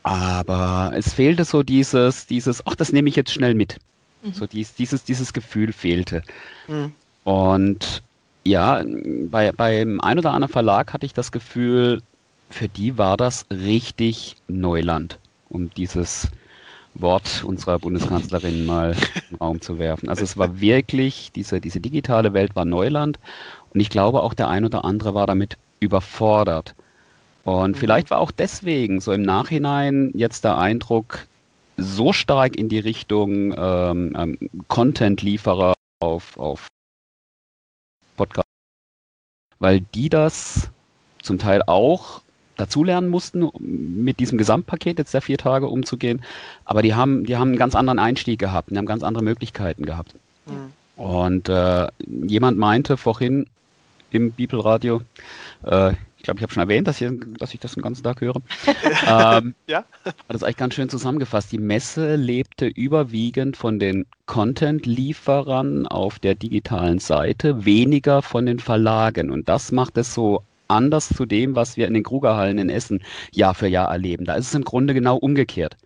aber 0.03 0.93
es 0.95 1.13
fehlte 1.15 1.45
so 1.45 1.63
dieses, 1.63 2.27
dieses, 2.27 2.67
ach, 2.67 2.75
das 2.75 2.93
nehme 2.93 3.09
ich 3.09 3.17
jetzt 3.17 3.33
schnell 3.33 3.55
mit. 3.55 3.79
Mhm. 4.23 4.33
So 4.33 4.47
dies, 4.47 4.75
dieses, 4.75 5.05
dieses 5.05 5.33
Gefühl 5.33 5.73
fehlte. 5.73 6.23
Mhm. 6.69 6.93
Und 7.25 8.03
ja, 8.45 8.83
bei, 9.31 9.53
beim 9.53 10.01
ein 10.01 10.19
oder 10.19 10.33
anderen 10.33 10.53
Verlag 10.53 10.93
hatte 10.93 11.07
ich 11.07 11.15
das 11.15 11.31
Gefühl, 11.31 12.03
für 12.53 12.69
die 12.69 12.99
war 12.99 13.17
das 13.17 13.47
richtig 13.51 14.37
Neuland, 14.49 15.19
um 15.49 15.71
dieses 15.71 16.31
Wort 16.95 17.43
unserer 17.45 17.79
Bundeskanzlerin 17.79 18.67
mal 18.67 18.93
in 18.93 19.21
den 19.31 19.37
Raum 19.37 19.61
zu 19.61 19.79
werfen. 19.79 20.09
Also 20.09 20.25
es 20.25 20.37
war 20.37 20.61
wirklich, 20.61 21.33
diese, 21.33 21.61
diese 21.61 21.81
digitale 21.81 22.33
Welt 22.35 22.55
war 22.55 22.65
Neuland 22.65 23.19
und 23.73 23.81
ich 23.81 23.91
glaube 23.91 24.23
auch 24.23 24.35
der 24.35 24.49
ein 24.49 24.65
oder 24.65 24.85
andere 24.85 25.15
war 25.15 25.27
damit 25.27 25.57
überfordert. 25.81 26.75
Und 27.45 27.73
mhm. 27.73 27.75
vielleicht 27.75 28.11
war 28.11 28.19
auch 28.19 28.31
deswegen 28.31 29.01
so 29.01 29.13
im 29.13 29.23
Nachhinein 29.23 30.13
jetzt 30.15 30.45
der 30.45 30.59
Eindruck 30.59 31.27
so 31.77 32.13
stark 32.13 32.57
in 32.57 32.69
die 32.69 32.79
Richtung 32.79 33.55
ähm, 33.57 34.15
ähm, 34.17 34.39
Content-Lieferer 34.69 35.75
auf, 36.01 36.37
auf 36.39 36.69
Podcast, 38.17 38.47
weil 39.59 39.81
die 39.81 40.11
das 40.11 40.71
zum 41.23 41.39
Teil 41.39 41.63
auch 41.67 42.21
dazulernen 42.57 43.09
mussten, 43.09 43.49
mit 43.59 44.21
diesem 44.21 44.39
Gesamtpaket 44.39 44.99
jetzt 44.99 45.15
der 45.15 45.23
vier 45.23 45.39
Tage 45.39 45.69
umzugehen. 45.69 46.23
Aber 46.65 46.83
die 46.83 46.95
haben, 46.95 47.25
die 47.25 47.37
haben 47.37 47.49
einen 47.49 47.59
ganz 47.59 47.75
anderen 47.75 47.99
Einstieg 47.99 48.39
gehabt, 48.39 48.71
die 48.71 48.79
haben 48.79 48.87
ganz 48.87 49.03
andere 49.03 49.25
Möglichkeiten 49.25 49.85
gehabt. 49.87 50.15
Mhm. 50.47 51.03
Und 51.03 51.49
äh, 51.49 51.89
jemand 52.07 52.59
meinte 52.59 52.97
vorhin 52.97 53.47
im 54.11 54.33
Bibelradio, 54.33 55.01
äh, 55.65 55.95
ich 56.23 56.25
glaube, 56.25 56.39
ich 56.39 56.43
habe 56.45 56.53
schon 56.53 56.63
erwähnt, 56.63 56.87
dass, 56.87 56.99
hier, 56.99 57.19
dass, 57.39 57.53
ich 57.53 57.59
das 57.59 57.75
den 57.75 57.83
ganzen 57.83 58.05
Tag 58.05 58.21
höre. 58.21 58.37
ähm, 59.09 59.57
ja. 59.67 59.85
Hat 60.05 60.15
das 60.29 60.45
eigentlich 60.45 60.57
ganz 60.57 60.75
schön 60.75 60.89
zusammengefasst. 60.89 61.51
Die 61.51 61.59
Messe 61.59 62.15
lebte 62.15 62.67
überwiegend 62.67 63.57
von 63.57 63.81
den 63.81 64.07
Content-Lieferern 64.27 65.89
auf 65.89 66.21
der 66.21 66.37
digitalen 66.37 67.01
Seite, 67.01 67.65
weniger 67.65 68.23
von 68.23 68.47
den 68.47 68.61
Verlagen. 68.61 69.33
Und 69.33 69.49
das 69.49 69.73
macht 69.73 69.97
es 69.97 70.15
so 70.15 70.45
anders 70.73 71.09
zu 71.09 71.27
dem, 71.27 71.55
was 71.57 71.77
wir 71.77 71.87
in 71.87 71.95
den 71.95 72.03
Krugerhallen 72.03 72.59
in 72.59 72.69
Essen 72.69 73.03
Jahr 73.33 73.55
für 73.55 73.69
Jahr 73.69 73.91
erleben. 73.91 74.25
Da 74.25 74.35
ist 74.35 74.49
es 74.49 74.55
im 74.55 74.65
Grunde 74.65 74.95
genau 74.95 75.17
umgekehrt. 75.17 75.77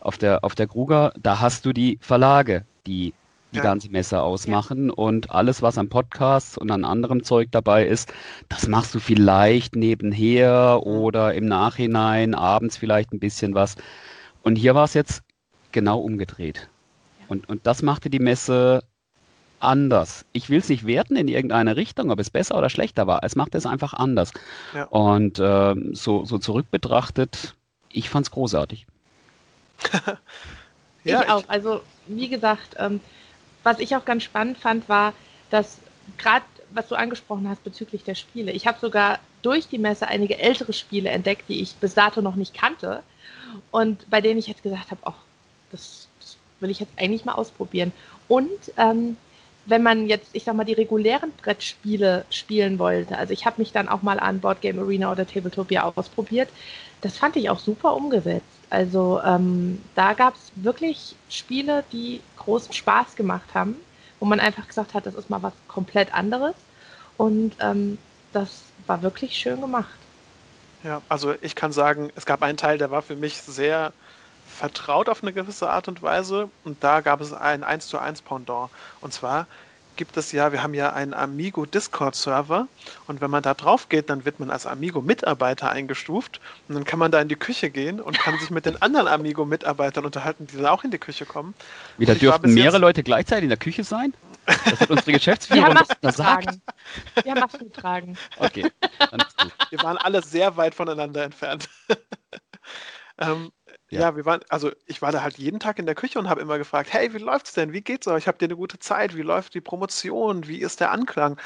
Auf 0.00 0.18
der, 0.18 0.44
auf 0.44 0.54
der 0.54 0.66
Kruger, 0.68 1.12
da 1.20 1.40
hast 1.40 1.66
du 1.66 1.72
die 1.72 1.98
Verlage, 2.00 2.64
die 2.86 3.12
die 3.52 3.58
ja. 3.58 3.62
ganze 3.62 3.90
Messe 3.90 4.20
ausmachen 4.20 4.88
ja. 4.88 4.94
und 4.94 5.30
alles, 5.30 5.62
was 5.62 5.78
an 5.78 5.88
Podcasts 5.88 6.58
und 6.58 6.70
an 6.70 6.84
anderem 6.84 7.22
Zeug 7.22 7.48
dabei 7.52 7.86
ist, 7.86 8.12
das 8.48 8.68
machst 8.68 8.94
du 8.94 8.98
vielleicht 8.98 9.76
nebenher 9.76 10.82
oder 10.84 11.32
im 11.32 11.46
Nachhinein, 11.46 12.34
abends 12.34 12.76
vielleicht 12.76 13.12
ein 13.12 13.20
bisschen 13.20 13.54
was. 13.54 13.76
Und 14.42 14.56
hier 14.56 14.74
war 14.74 14.84
es 14.84 14.94
jetzt 14.94 15.22
genau 15.72 16.00
umgedreht. 16.00 16.68
Und, 17.28 17.48
und 17.48 17.66
das 17.66 17.82
machte 17.82 18.10
die 18.10 18.18
Messe 18.18 18.82
anders. 19.66 20.24
Ich 20.32 20.48
will 20.48 20.58
es 20.58 20.68
nicht 20.68 20.86
werten 20.86 21.16
in 21.16 21.28
irgendeine 21.28 21.76
Richtung, 21.76 22.10
ob 22.10 22.18
es 22.18 22.30
besser 22.30 22.56
oder 22.56 22.70
schlechter 22.70 23.06
war. 23.06 23.22
Es 23.22 23.36
macht 23.36 23.54
es 23.54 23.66
einfach 23.66 23.92
anders. 23.92 24.32
Ja. 24.74 24.84
Und 24.84 25.38
äh, 25.38 25.74
so, 25.92 26.24
so 26.24 26.38
zurück 26.38 26.66
betrachtet, 26.70 27.54
ich 27.90 28.08
fand 28.08 28.26
es 28.26 28.30
großartig. 28.30 28.86
ja, 31.04 31.22
ich 31.22 31.28
auch. 31.28 31.44
Also, 31.48 31.82
wie 32.06 32.28
gesagt, 32.28 32.76
ähm, 32.78 33.00
was 33.62 33.78
ich 33.78 33.96
auch 33.96 34.04
ganz 34.04 34.22
spannend 34.22 34.58
fand, 34.58 34.88
war, 34.88 35.12
dass 35.50 35.78
gerade, 36.18 36.44
was 36.70 36.88
du 36.88 36.94
angesprochen 36.94 37.48
hast 37.48 37.64
bezüglich 37.64 38.04
der 38.04 38.14
Spiele, 38.14 38.52
ich 38.52 38.66
habe 38.66 38.78
sogar 38.80 39.18
durch 39.42 39.68
die 39.68 39.78
Messe 39.78 40.08
einige 40.08 40.38
ältere 40.38 40.72
Spiele 40.72 41.10
entdeckt, 41.10 41.48
die 41.48 41.60
ich 41.60 41.74
bis 41.76 41.94
dato 41.94 42.22
noch 42.22 42.36
nicht 42.36 42.54
kannte 42.54 43.02
und 43.70 44.08
bei 44.10 44.20
denen 44.20 44.38
ich 44.38 44.46
jetzt 44.46 44.62
gesagt 44.62 44.90
habe, 44.90 45.00
ach, 45.04 45.16
das, 45.70 46.08
das, 46.20 46.36
will 46.58 46.70
ich 46.70 46.80
jetzt 46.80 46.92
eigentlich 46.96 47.24
mal 47.26 47.34
ausprobieren. 47.34 47.92
Und 48.28 48.48
ähm, 48.78 49.18
wenn 49.66 49.82
man 49.82 50.06
jetzt, 50.06 50.30
ich 50.32 50.44
sag 50.44 50.54
mal, 50.54 50.64
die 50.64 50.72
regulären 50.72 51.32
Brettspiele 51.42 52.24
spielen 52.30 52.78
wollte, 52.78 53.18
also 53.18 53.32
ich 53.32 53.44
habe 53.46 53.60
mich 53.60 53.72
dann 53.72 53.88
auch 53.88 54.02
mal 54.02 54.18
an 54.18 54.40
Board 54.40 54.60
Game 54.60 54.78
Arena 54.78 55.12
oder 55.12 55.26
Tabletopia 55.26 55.92
ausprobiert, 55.96 56.48
das 57.00 57.18
fand 57.18 57.36
ich 57.36 57.50
auch 57.50 57.58
super 57.58 57.94
umgesetzt. 57.94 58.46
Also 58.70 59.20
ähm, 59.24 59.82
da 59.94 60.14
gab 60.14 60.34
es 60.34 60.50
wirklich 60.56 61.14
Spiele, 61.28 61.84
die 61.92 62.20
großen 62.36 62.72
Spaß 62.72 63.16
gemacht 63.16 63.54
haben, 63.54 63.76
wo 64.18 64.26
man 64.26 64.40
einfach 64.40 64.66
gesagt 64.66 64.94
hat, 64.94 65.06
das 65.06 65.14
ist 65.14 65.30
mal 65.30 65.42
was 65.42 65.52
komplett 65.68 66.14
anderes. 66.14 66.54
Und 67.16 67.52
ähm, 67.60 67.98
das 68.32 68.62
war 68.86 69.02
wirklich 69.02 69.36
schön 69.36 69.60
gemacht. 69.60 69.96
Ja, 70.84 71.02
also 71.08 71.34
ich 71.40 71.54
kann 71.54 71.72
sagen, 71.72 72.10
es 72.14 72.26
gab 72.26 72.42
einen 72.42 72.56
Teil, 72.56 72.78
der 72.78 72.90
war 72.90 73.02
für 73.02 73.16
mich 73.16 73.36
sehr 73.36 73.92
vertraut 74.56 75.08
auf 75.08 75.22
eine 75.22 75.32
gewisse 75.32 75.70
Art 75.70 75.88
und 75.88 76.02
Weise. 76.02 76.48
Und 76.64 76.82
da 76.82 77.00
gab 77.00 77.20
es 77.20 77.32
ein 77.32 77.62
1 77.62 77.86
zu 77.86 77.98
1 77.98 78.22
Pendant. 78.22 78.70
Und 79.00 79.12
zwar 79.12 79.46
gibt 79.96 80.16
es 80.16 80.32
ja, 80.32 80.52
wir 80.52 80.62
haben 80.62 80.74
ja 80.74 80.92
einen 80.92 81.14
Amigo 81.14 81.64
Discord-Server 81.64 82.68
und 83.06 83.20
wenn 83.20 83.30
man 83.30 83.42
da 83.42 83.54
drauf 83.54 83.88
geht, 83.88 84.10
dann 84.10 84.24
wird 84.24 84.38
man 84.38 84.50
als 84.50 84.66
Amigo-Mitarbeiter 84.66 85.70
eingestuft 85.70 86.40
und 86.68 86.74
dann 86.74 86.84
kann 86.84 86.98
man 86.98 87.10
da 87.10 87.20
in 87.20 87.28
die 87.28 87.36
Küche 87.36 87.70
gehen 87.70 88.00
und 88.00 88.18
kann 88.18 88.38
sich 88.38 88.50
mit 88.50 88.66
den 88.66 88.80
anderen 88.80 89.08
Amigo-Mitarbeitern 89.08 90.04
unterhalten, 90.04 90.46
die 90.46 90.56
dann 90.56 90.66
auch 90.66 90.84
in 90.84 90.90
die 90.90 90.98
Küche 90.98 91.24
kommen. 91.24 91.54
Wieder 91.98 92.14
dürften 92.14 92.52
mehrere 92.52 92.78
Leute 92.78 93.02
gleichzeitig 93.02 93.44
in 93.44 93.48
der 93.48 93.58
Küche 93.58 93.84
sein? 93.84 94.12
Das 94.46 94.80
hat 94.80 94.90
unsere 94.90 95.12
Geschäftsführerin 95.12 95.78
gesagt. 96.00 96.58
Wir 97.22 97.32
haben 97.32 97.40
Masken 97.40 97.72
getragen. 97.72 98.18
Okay, 98.38 98.70
dann 99.10 99.20
ist 99.20 99.36
gut. 99.38 99.52
Wir 99.70 99.82
waren 99.82 99.96
alle 99.98 100.22
sehr 100.22 100.56
weit 100.56 100.74
voneinander 100.74 101.24
entfernt. 101.24 101.68
ähm, 103.18 103.50
ja. 103.90 104.00
ja. 104.00 104.16
wir 104.16 104.24
waren, 104.24 104.40
also 104.48 104.70
ich 104.86 105.02
war 105.02 105.12
da 105.12 105.22
halt 105.22 105.38
jeden 105.38 105.60
Tag 105.60 105.78
in 105.78 105.86
der 105.86 105.94
Küche 105.94 106.18
und 106.18 106.28
habe 106.28 106.40
immer 106.40 106.58
gefragt, 106.58 106.92
hey, 106.92 107.12
wie 107.14 107.18
läuft's 107.18 107.52
denn? 107.52 107.72
Wie 107.72 107.82
geht's 107.82 108.08
euch? 108.08 108.26
Habt 108.26 108.42
ihr 108.42 108.48
eine 108.48 108.56
gute 108.56 108.78
Zeit? 108.78 109.16
Wie 109.16 109.22
läuft 109.22 109.54
die 109.54 109.60
Promotion? 109.60 110.46
Wie 110.46 110.60
ist 110.60 110.80
der 110.80 110.90
Anklang? 110.90 111.38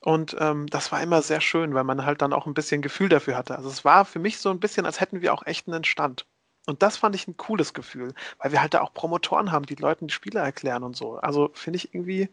Und 0.00 0.36
ähm, 0.38 0.66
das 0.68 0.92
war 0.92 1.02
immer 1.02 1.22
sehr 1.22 1.40
schön, 1.40 1.74
weil 1.74 1.84
man 1.84 2.04
halt 2.04 2.22
dann 2.22 2.32
auch 2.32 2.46
ein 2.46 2.54
bisschen 2.54 2.82
Gefühl 2.82 3.08
dafür 3.08 3.36
hatte. 3.36 3.56
Also 3.56 3.68
es 3.68 3.84
war 3.84 4.04
für 4.04 4.18
mich 4.18 4.38
so 4.38 4.50
ein 4.50 4.60
bisschen, 4.60 4.86
als 4.86 5.00
hätten 5.00 5.22
wir 5.22 5.34
auch 5.34 5.44
echt 5.46 5.66
einen 5.66 5.84
Stand. 5.84 6.24
Und 6.66 6.82
das 6.82 6.98
fand 6.98 7.14
ich 7.14 7.26
ein 7.26 7.36
cooles 7.36 7.72
Gefühl, 7.72 8.12
weil 8.38 8.52
wir 8.52 8.60
halt 8.60 8.74
da 8.74 8.82
auch 8.82 8.92
Promotoren 8.92 9.50
haben, 9.50 9.64
die 9.64 9.74
Leuten 9.74 10.06
die 10.06 10.14
Spiele 10.14 10.40
erklären 10.40 10.82
und 10.82 10.96
so. 10.96 11.16
Also 11.16 11.50
finde 11.54 11.78
ich 11.78 11.94
irgendwie, 11.94 12.28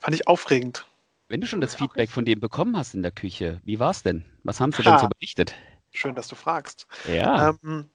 fand 0.00 0.16
ich 0.16 0.26
aufregend. 0.26 0.86
Wenn 1.28 1.40
du 1.40 1.46
schon 1.46 1.60
das 1.60 1.76
Feedback 1.76 2.10
von 2.10 2.24
dem 2.24 2.40
bekommen 2.40 2.76
hast 2.76 2.94
in 2.94 3.02
der 3.02 3.12
Küche, 3.12 3.60
wie 3.64 3.78
war 3.78 3.90
es 3.90 4.02
denn? 4.02 4.24
Was 4.42 4.60
haben 4.60 4.72
sie 4.72 4.82
ha. 4.82 4.90
denn 4.90 4.98
so 4.98 5.08
berichtet? 5.08 5.54
Schön, 5.92 6.14
dass 6.14 6.26
du 6.26 6.34
fragst. 6.34 6.86
Ja. 7.06 7.50
Ähm, 7.62 7.88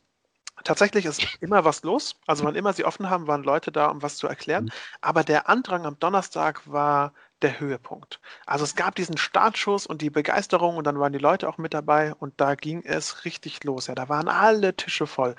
Tatsächlich 0.64 1.06
ist 1.06 1.22
immer 1.42 1.66
was 1.66 1.84
los. 1.84 2.16
Also 2.28 2.44
wann 2.46 2.56
immer 2.56 2.74
sie 2.74 2.86
offen 2.86 3.10
haben, 3.10 3.28
waren 3.28 3.44
Leute 3.44 3.72
da, 3.72 3.88
um 3.88 4.02
was 4.02 4.18
zu 4.18 4.28
erklären. 4.28 4.66
Mhm. 4.66 4.72
Aber 5.02 5.24
der 5.24 5.50
Andrang 5.50 5.86
am 5.86 6.00
Donnerstag 6.00 6.62
war 6.66 7.14
der 7.42 7.60
Höhepunkt. 7.60 8.20
Also 8.46 8.64
es 8.64 8.76
gab 8.76 8.96
diesen 8.96 9.18
Startschuss 9.18 9.86
und 9.86 10.02
die 10.02 10.10
Begeisterung 10.10 10.78
und 10.78 10.86
dann 10.86 11.00
waren 11.00 11.14
die 11.14 11.20
Leute 11.20 11.48
auch 11.50 11.58
mit 11.58 11.74
dabei 11.74 12.14
und 12.16 12.34
da 12.38 12.56
ging 12.56 12.82
es 12.84 13.26
richtig 13.26 13.64
los. 13.64 13.88
Ja, 13.88 13.96
da 13.96 14.10
waren 14.10 14.30
alle 14.30 14.76
Tische 14.76 15.08
voll. 15.08 15.36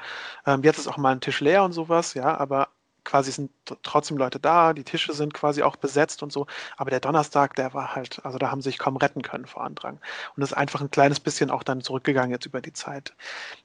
Ähm, 0.46 0.62
jetzt 0.62 0.78
ist 0.78 0.86
auch 0.86 0.98
mal 0.98 1.12
ein 1.12 1.20
Tisch 1.20 1.40
leer 1.40 1.64
und 1.64 1.72
sowas, 1.72 2.14
ja, 2.14 2.36
aber 2.36 2.68
quasi 3.04 3.32
sind 3.32 3.50
trotzdem 3.82 4.16
Leute 4.16 4.40
da, 4.40 4.72
die 4.72 4.84
Tische 4.84 5.12
sind 5.12 5.34
quasi 5.34 5.62
auch 5.62 5.76
besetzt 5.76 6.22
und 6.22 6.32
so. 6.32 6.46
Aber 6.76 6.90
der 6.90 7.00
Donnerstag, 7.00 7.54
der 7.54 7.74
war 7.74 7.94
halt, 7.94 8.24
also 8.24 8.38
da 8.38 8.50
haben 8.50 8.60
sie 8.62 8.70
sich 8.70 8.78
kaum 8.78 8.96
retten 8.96 9.22
können 9.22 9.46
vor 9.46 9.62
Andrang. 9.62 9.94
Und 10.36 10.40
das 10.40 10.52
ist 10.52 10.56
einfach 10.56 10.80
ein 10.80 10.90
kleines 10.90 11.20
bisschen 11.20 11.50
auch 11.50 11.62
dann 11.62 11.82
zurückgegangen 11.82 12.30
jetzt 12.30 12.46
über 12.46 12.60
die 12.60 12.72
Zeit. 12.72 13.14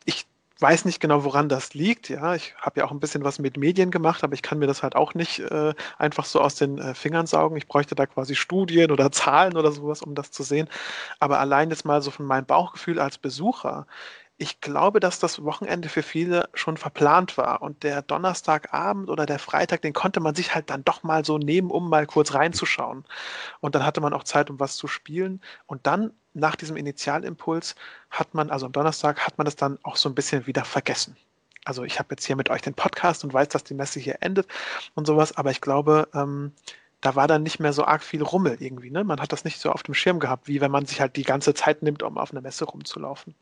Ich 0.05 0.27
weiß 0.61 0.85
nicht 0.85 0.99
genau, 0.99 1.23
woran 1.23 1.49
das 1.49 1.73
liegt. 1.73 2.09
Ja, 2.09 2.35
ich 2.35 2.55
habe 2.57 2.79
ja 2.81 2.85
auch 2.85 2.91
ein 2.91 2.99
bisschen 2.99 3.23
was 3.23 3.39
mit 3.39 3.57
Medien 3.57 3.91
gemacht, 3.91 4.23
aber 4.23 4.33
ich 4.33 4.41
kann 4.41 4.59
mir 4.59 4.67
das 4.67 4.83
halt 4.83 4.95
auch 4.95 5.13
nicht 5.13 5.39
äh, 5.39 5.73
einfach 5.97 6.25
so 6.25 6.41
aus 6.41 6.55
den 6.55 6.77
äh, 6.77 6.93
Fingern 6.93 7.27
saugen. 7.27 7.57
Ich 7.57 7.67
bräuchte 7.67 7.95
da 7.95 8.05
quasi 8.05 8.35
Studien 8.35 8.91
oder 8.91 9.11
Zahlen 9.13 9.57
oder 9.57 9.71
sowas, 9.71 10.01
um 10.01 10.15
das 10.15 10.31
zu 10.31 10.43
sehen. 10.43 10.69
Aber 11.19 11.39
allein 11.39 11.69
jetzt 11.69 11.85
mal 11.85 12.01
so 12.01 12.11
von 12.11 12.25
meinem 12.25 12.45
Bauchgefühl 12.45 12.99
als 12.99 13.17
Besucher 13.17 13.87
ich 14.41 14.61
glaube, 14.61 15.01
dass 15.01 15.19
das 15.19 15.43
Wochenende 15.43 15.89
für 15.89 16.01
viele 16.01 16.47
schon 16.53 16.77
verplant 16.77 17.37
war 17.37 17.61
und 17.61 17.83
der 17.83 18.01
Donnerstagabend 18.01 19.09
oder 19.09 19.25
der 19.25 19.37
Freitag, 19.37 19.81
den 19.81 19.91
konnte 19.91 20.21
man 20.21 20.33
sich 20.33 20.55
halt 20.55 20.69
dann 20.69 20.85
doch 20.85 21.03
mal 21.03 21.25
so 21.25 21.37
nehmen, 21.37 21.69
um 21.69 21.89
mal 21.89 22.07
kurz 22.07 22.33
reinzuschauen. 22.33 23.03
Und 23.59 23.75
dann 23.75 23.85
hatte 23.85 23.99
man 23.99 24.13
auch 24.13 24.23
Zeit, 24.23 24.49
um 24.49 24.57
was 24.57 24.77
zu 24.77 24.87
spielen. 24.87 25.41
Und 25.67 25.85
dann 25.87 26.13
nach 26.33 26.55
diesem 26.55 26.77
Initialimpuls 26.77 27.75
hat 28.09 28.33
man, 28.33 28.49
also 28.49 28.65
am 28.65 28.71
Donnerstag, 28.71 29.19
hat 29.27 29.37
man 29.37 29.43
das 29.43 29.57
dann 29.57 29.77
auch 29.83 29.97
so 29.97 30.07
ein 30.07 30.15
bisschen 30.15 30.47
wieder 30.47 30.63
vergessen. 30.63 31.17
Also 31.65 31.83
ich 31.83 31.99
habe 31.99 32.07
jetzt 32.11 32.25
hier 32.25 32.37
mit 32.37 32.49
euch 32.49 32.61
den 32.61 32.75
Podcast 32.75 33.25
und 33.25 33.33
weiß, 33.33 33.49
dass 33.49 33.65
die 33.65 33.73
Messe 33.73 33.99
hier 33.99 34.19
endet 34.21 34.47
und 34.95 35.05
sowas, 35.05 35.35
aber 35.35 35.51
ich 35.51 35.59
glaube, 35.59 36.07
ähm, 36.13 36.53
da 37.01 37.15
war 37.15 37.27
dann 37.27 37.43
nicht 37.43 37.59
mehr 37.59 37.73
so 37.73 37.83
arg 37.83 38.03
viel 38.03 38.23
Rummel 38.23 38.55
irgendwie. 38.61 38.89
Ne? 38.89 39.03
Man 39.03 39.19
hat 39.19 39.33
das 39.33 39.43
nicht 39.43 39.59
so 39.59 39.69
auf 39.69 39.83
dem 39.83 39.93
Schirm 39.93 40.19
gehabt, 40.19 40.47
wie 40.47 40.61
wenn 40.61 40.71
man 40.71 40.85
sich 40.85 41.01
halt 41.01 41.17
die 41.17 41.23
ganze 41.23 41.53
Zeit 41.53 41.83
nimmt, 41.83 42.03
um 42.03 42.17
auf 42.17 42.31
eine 42.31 42.41
Messe 42.41 42.63
rumzulaufen. 42.63 43.35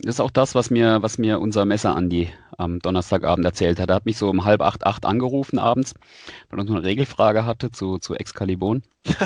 Das 0.00 0.16
ist 0.16 0.20
auch 0.20 0.30
das, 0.30 0.54
was 0.54 0.70
mir, 0.70 1.02
was 1.02 1.18
mir 1.18 1.40
unser 1.40 1.64
Messer 1.64 1.94
Andi 1.94 2.28
am 2.58 2.80
Donnerstagabend 2.80 3.44
erzählt 3.44 3.78
hat. 3.78 3.88
Er 3.88 3.96
hat 3.96 4.06
mich 4.06 4.16
so 4.16 4.28
um 4.28 4.44
halb 4.44 4.60
acht, 4.60 4.84
acht 4.84 5.06
angerufen 5.06 5.58
abends, 5.58 5.94
weil 6.50 6.58
er 6.58 6.64
noch 6.64 6.74
eine 6.74 6.84
Regelfrage 6.84 7.46
hatte 7.46 7.70
zu, 7.70 7.98
zu 7.98 8.14
Excalibon. 8.14 8.82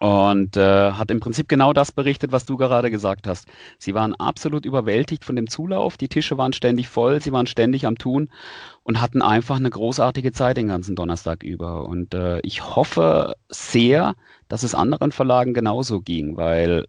und 0.00 0.56
äh, 0.56 0.92
hat 0.92 1.10
im 1.10 1.20
Prinzip 1.20 1.46
genau 1.46 1.74
das 1.74 1.92
berichtet, 1.92 2.32
was 2.32 2.46
du 2.46 2.56
gerade 2.56 2.90
gesagt 2.90 3.26
hast. 3.26 3.46
Sie 3.78 3.92
waren 3.94 4.14
absolut 4.14 4.64
überwältigt 4.64 5.26
von 5.26 5.36
dem 5.36 5.46
Zulauf, 5.46 5.98
die 5.98 6.08
Tische 6.08 6.38
waren 6.38 6.54
ständig 6.54 6.88
voll, 6.88 7.20
sie 7.20 7.32
waren 7.32 7.46
ständig 7.46 7.86
am 7.86 7.98
Tun 7.98 8.30
und 8.82 9.02
hatten 9.02 9.20
einfach 9.20 9.56
eine 9.56 9.68
großartige 9.68 10.32
Zeit 10.32 10.56
den 10.56 10.68
ganzen 10.68 10.96
Donnerstag 10.96 11.42
über. 11.42 11.84
Und 11.84 12.14
äh, 12.14 12.40
ich 12.40 12.74
hoffe 12.74 13.34
sehr, 13.50 14.14
dass 14.48 14.62
es 14.62 14.74
anderen 14.74 15.12
Verlagen 15.12 15.52
genauso 15.52 16.00
ging, 16.00 16.38
weil 16.38 16.86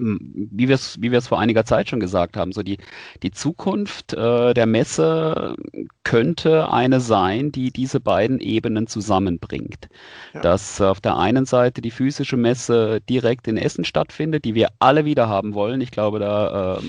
wie 0.00 0.68
wir 0.68 0.74
es 0.74 1.00
wie 1.00 1.10
wir 1.10 1.18
es 1.18 1.28
vor 1.28 1.38
einiger 1.38 1.64
Zeit 1.64 1.88
schon 1.88 2.00
gesagt 2.00 2.36
haben, 2.36 2.52
so 2.52 2.62
die, 2.62 2.78
die 3.22 3.30
Zukunft 3.30 4.14
äh, 4.14 4.54
der 4.54 4.66
Messe 4.66 5.56
könnte 6.04 6.72
eine 6.72 7.00
sein, 7.00 7.52
die 7.52 7.70
diese 7.70 8.00
beiden 8.00 8.40
Ebenen 8.40 8.86
zusammenbringt. 8.86 9.88
Ja. 10.34 10.40
Dass 10.40 10.80
auf 10.80 11.00
der 11.00 11.16
einen 11.16 11.46
Seite 11.46 11.80
die 11.80 11.90
physische 11.90 12.36
Messe 12.36 13.00
direkt 13.08 13.46
in 13.48 13.56
Essen 13.56 13.84
stattfindet, 13.84 14.44
die 14.44 14.54
wir 14.54 14.68
alle 14.78 15.04
wieder 15.04 15.28
haben 15.28 15.54
wollen. 15.54 15.80
Ich 15.80 15.90
glaube, 15.90 16.18
da 16.18 16.78
äh, 16.78 16.82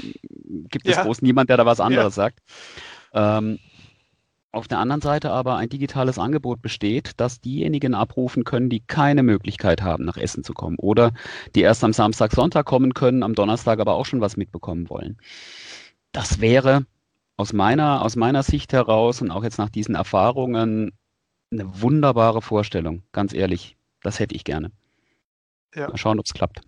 gibt 0.69 0.87
es 0.87 0.95
ja. 0.95 1.03
groß 1.03 1.21
niemand, 1.21 1.49
der 1.49 1.57
da 1.57 1.65
was 1.65 1.79
anderes 1.79 2.15
ja. 2.15 2.23
sagt. 2.23 2.39
Ähm, 3.13 3.59
auf 4.51 4.67
der 4.67 4.79
anderen 4.79 5.01
Seite 5.01 5.31
aber 5.31 5.55
ein 5.55 5.69
digitales 5.69 6.19
Angebot 6.19 6.61
besteht, 6.61 7.13
das 7.17 7.39
diejenigen 7.39 7.93
abrufen 7.93 8.43
können, 8.43 8.69
die 8.69 8.81
keine 8.81 9.23
Möglichkeit 9.23 9.81
haben, 9.81 10.03
nach 10.03 10.17
Essen 10.17 10.43
zu 10.43 10.53
kommen 10.53 10.77
oder 10.77 11.13
die 11.55 11.61
erst 11.61 11.83
am 11.83 11.93
Samstag, 11.93 12.33
Sonntag 12.33 12.65
kommen 12.65 12.93
können, 12.93 13.23
am 13.23 13.33
Donnerstag 13.33 13.79
aber 13.79 13.95
auch 13.95 14.05
schon 14.05 14.21
was 14.21 14.35
mitbekommen 14.35 14.89
wollen. 14.89 15.17
Das 16.11 16.41
wäre 16.41 16.85
aus 17.37 17.53
meiner, 17.53 18.01
aus 18.01 18.15
meiner 18.17 18.43
Sicht 18.43 18.73
heraus 18.73 19.21
und 19.21 19.31
auch 19.31 19.43
jetzt 19.43 19.57
nach 19.57 19.69
diesen 19.69 19.95
Erfahrungen 19.95 20.91
eine 21.51 21.81
wunderbare 21.81 22.41
Vorstellung, 22.41 23.03
ganz 23.13 23.33
ehrlich. 23.33 23.77
Das 24.01 24.19
hätte 24.19 24.35
ich 24.35 24.43
gerne. 24.43 24.71
Ja. 25.75 25.87
Mal 25.87 25.97
schauen, 25.97 26.19
ob 26.19 26.25
es 26.25 26.33
klappt. 26.33 26.61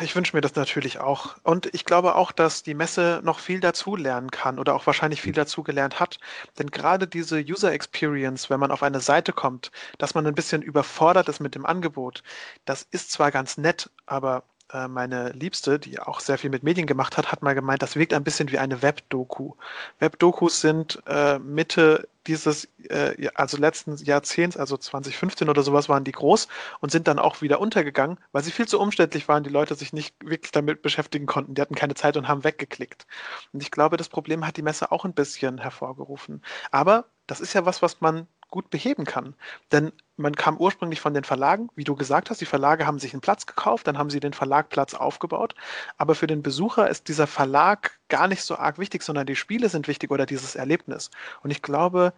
Ich 0.00 0.14
wünsche 0.14 0.36
mir 0.36 0.40
das 0.40 0.54
natürlich 0.54 1.00
auch. 1.00 1.36
Und 1.42 1.66
ich 1.74 1.84
glaube 1.84 2.14
auch, 2.14 2.30
dass 2.30 2.62
die 2.62 2.74
Messe 2.74 3.20
noch 3.24 3.40
viel 3.40 3.58
dazu 3.58 3.96
lernen 3.96 4.30
kann 4.30 4.60
oder 4.60 4.74
auch 4.74 4.86
wahrscheinlich 4.86 5.20
viel 5.20 5.32
dazu 5.32 5.64
gelernt 5.64 5.98
hat. 5.98 6.18
Denn 6.58 6.70
gerade 6.70 7.08
diese 7.08 7.40
User 7.40 7.72
Experience, 7.72 8.50
wenn 8.50 8.60
man 8.60 8.70
auf 8.70 8.84
eine 8.84 9.00
Seite 9.00 9.32
kommt, 9.32 9.72
dass 9.98 10.14
man 10.14 10.26
ein 10.28 10.34
bisschen 10.34 10.62
überfordert 10.62 11.28
ist 11.28 11.40
mit 11.40 11.56
dem 11.56 11.66
Angebot, 11.66 12.22
das 12.64 12.86
ist 12.92 13.10
zwar 13.10 13.32
ganz 13.32 13.58
nett, 13.58 13.90
aber 14.06 14.44
äh, 14.72 14.88
meine 14.88 15.30
Liebste, 15.32 15.78
die 15.78 15.98
auch 15.98 16.20
sehr 16.20 16.38
viel 16.38 16.50
mit 16.50 16.62
Medien 16.62 16.86
gemacht 16.86 17.16
hat, 17.16 17.30
hat 17.30 17.42
mal 17.42 17.54
gemeint, 17.54 17.82
das 17.82 17.96
wirkt 17.96 18.14
ein 18.14 18.24
bisschen 18.24 18.50
wie 18.50 18.58
eine 18.58 18.82
Webdoku. 18.82 19.54
Webdokus 19.98 20.60
sind 20.60 21.02
äh, 21.06 21.38
Mitte 21.38 22.08
dieses, 22.26 22.68
äh, 22.88 23.28
also 23.34 23.56
letzten 23.58 23.96
Jahrzehnts, 23.96 24.56
also 24.56 24.76
2015 24.76 25.48
oder 25.48 25.62
sowas, 25.62 25.88
waren 25.88 26.04
die 26.04 26.12
groß 26.12 26.48
und 26.80 26.90
sind 26.90 27.08
dann 27.08 27.18
auch 27.18 27.42
wieder 27.42 27.60
untergegangen, 27.60 28.18
weil 28.32 28.42
sie 28.42 28.50
viel 28.50 28.66
zu 28.66 28.80
umständlich 28.80 29.28
waren, 29.28 29.44
die 29.44 29.50
Leute 29.50 29.74
sich 29.74 29.92
nicht 29.92 30.14
wirklich 30.24 30.52
damit 30.52 30.82
beschäftigen 30.82 31.26
konnten. 31.26 31.54
Die 31.54 31.60
hatten 31.60 31.74
keine 31.74 31.94
Zeit 31.94 32.16
und 32.16 32.28
haben 32.28 32.44
weggeklickt. 32.44 33.06
Und 33.52 33.62
ich 33.62 33.70
glaube, 33.70 33.96
das 33.96 34.08
Problem 34.08 34.46
hat 34.46 34.56
die 34.56 34.62
Messe 34.62 34.90
auch 34.92 35.04
ein 35.04 35.14
bisschen 35.14 35.58
hervorgerufen. 35.58 36.42
Aber 36.70 37.06
das 37.26 37.40
ist 37.40 37.54
ja 37.54 37.64
was, 37.64 37.82
was 37.82 38.00
man 38.00 38.26
gut 38.50 38.70
beheben 38.70 39.04
kann. 39.04 39.34
Denn 39.72 39.92
man 40.16 40.36
kam 40.36 40.58
ursprünglich 40.58 41.00
von 41.00 41.12
den 41.12 41.24
Verlagen, 41.24 41.70
wie 41.74 41.84
du 41.84 41.96
gesagt 41.96 42.30
hast, 42.30 42.40
die 42.40 42.46
Verlage 42.46 42.86
haben 42.86 43.00
sich 43.00 43.12
einen 43.12 43.20
Platz 43.20 43.46
gekauft, 43.46 43.86
dann 43.86 43.98
haben 43.98 44.10
sie 44.10 44.20
den 44.20 44.32
Verlagplatz 44.32 44.94
aufgebaut. 44.94 45.54
Aber 45.96 46.14
für 46.14 46.28
den 46.28 46.42
Besucher 46.42 46.88
ist 46.88 47.08
dieser 47.08 47.26
Verlag 47.26 47.98
gar 48.08 48.28
nicht 48.28 48.42
so 48.42 48.56
arg 48.56 48.78
wichtig, 48.78 49.02
sondern 49.02 49.26
die 49.26 49.36
Spiele 49.36 49.68
sind 49.68 49.88
wichtig 49.88 50.10
oder 50.12 50.24
dieses 50.24 50.54
Erlebnis. 50.54 51.10
Und 51.42 51.50
ich 51.50 51.62
glaube, 51.62 52.12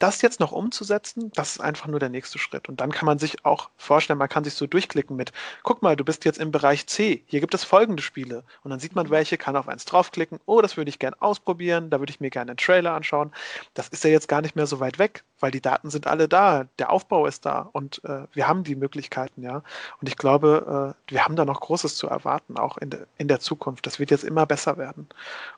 das 0.00 0.22
jetzt 0.22 0.40
noch 0.40 0.50
umzusetzen, 0.50 1.30
das 1.34 1.52
ist 1.52 1.60
einfach 1.60 1.86
nur 1.86 2.00
der 2.00 2.08
nächste 2.08 2.38
Schritt. 2.38 2.68
Und 2.68 2.80
dann 2.80 2.90
kann 2.90 3.06
man 3.06 3.18
sich 3.18 3.44
auch 3.44 3.70
vorstellen, 3.76 4.18
man 4.18 4.30
kann 4.30 4.44
sich 4.44 4.54
so 4.54 4.66
durchklicken 4.66 5.14
mit, 5.14 5.30
guck 5.62 5.82
mal, 5.82 5.94
du 5.94 6.04
bist 6.04 6.24
jetzt 6.24 6.38
im 6.38 6.50
Bereich 6.50 6.86
C, 6.86 7.22
hier 7.26 7.40
gibt 7.40 7.54
es 7.54 7.64
folgende 7.64 8.02
Spiele. 8.02 8.42
Und 8.64 8.70
dann 8.70 8.80
sieht 8.80 8.94
man 8.96 9.10
welche, 9.10 9.36
kann 9.36 9.56
auf 9.56 9.68
eins 9.68 9.84
draufklicken, 9.84 10.40
oh, 10.46 10.62
das 10.62 10.78
würde 10.78 10.88
ich 10.88 10.98
gerne 10.98 11.20
ausprobieren, 11.20 11.90
da 11.90 12.00
würde 12.00 12.10
ich 12.10 12.18
mir 12.18 12.30
gerne 12.30 12.52
einen 12.52 12.56
Trailer 12.56 12.94
anschauen. 12.94 13.30
Das 13.74 13.88
ist 13.88 14.02
ja 14.02 14.10
jetzt 14.10 14.26
gar 14.26 14.40
nicht 14.40 14.56
mehr 14.56 14.66
so 14.66 14.80
weit 14.80 14.98
weg, 14.98 15.22
weil 15.38 15.50
die 15.50 15.60
Daten 15.60 15.90
sind 15.90 16.06
alle 16.06 16.28
da, 16.28 16.66
der 16.78 16.90
Aufbau 16.90 17.26
ist 17.26 17.44
da 17.44 17.68
und 17.72 18.02
äh, 18.04 18.22
wir 18.32 18.48
haben 18.48 18.64
die 18.64 18.76
Möglichkeiten, 18.76 19.42
ja. 19.42 19.62
Und 20.00 20.08
ich 20.08 20.16
glaube, 20.16 20.94
äh, 21.08 21.12
wir 21.12 21.24
haben 21.26 21.36
da 21.36 21.44
noch 21.44 21.60
Großes 21.60 21.96
zu 21.96 22.06
erwarten, 22.06 22.56
auch 22.56 22.78
in, 22.78 22.88
de, 22.88 23.04
in 23.18 23.28
der 23.28 23.40
Zukunft. 23.40 23.86
Das 23.86 23.98
wird 23.98 24.10
jetzt 24.10 24.24
immer 24.24 24.46
besser 24.46 24.78
werden. 24.78 25.08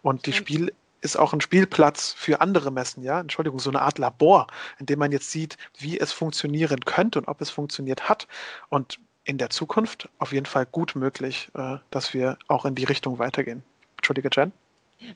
Und 0.02 0.26
die 0.26 0.33
Spiel 0.33 0.72
ist 1.02 1.16
auch 1.18 1.32
ein 1.32 1.40
Spielplatz 1.40 2.14
für 2.16 2.40
andere 2.40 2.70
Messen, 2.70 3.02
ja, 3.02 3.20
Entschuldigung, 3.20 3.58
so 3.58 3.70
eine 3.70 3.82
Art 3.82 3.98
Labor, 3.98 4.46
in 4.78 4.86
dem 4.86 4.98
man 4.98 5.12
jetzt 5.12 5.30
sieht, 5.30 5.58
wie 5.78 5.98
es 5.98 6.12
funktionieren 6.12 6.80
könnte 6.84 7.18
und 7.18 7.28
ob 7.28 7.40
es 7.40 7.50
funktioniert 7.50 8.08
hat. 8.08 8.26
Und 8.68 8.98
in 9.24 9.38
der 9.38 9.50
Zukunft 9.50 10.08
auf 10.18 10.32
jeden 10.32 10.46
Fall 10.46 10.66
gut 10.66 10.94
möglich, 10.96 11.50
äh, 11.54 11.76
dass 11.90 12.14
wir 12.14 12.38
auch 12.48 12.64
in 12.64 12.74
die 12.74 12.84
Richtung 12.84 13.18
weitergehen. 13.18 13.62
Entschuldige, 13.98 14.30
Jen. 14.32 14.52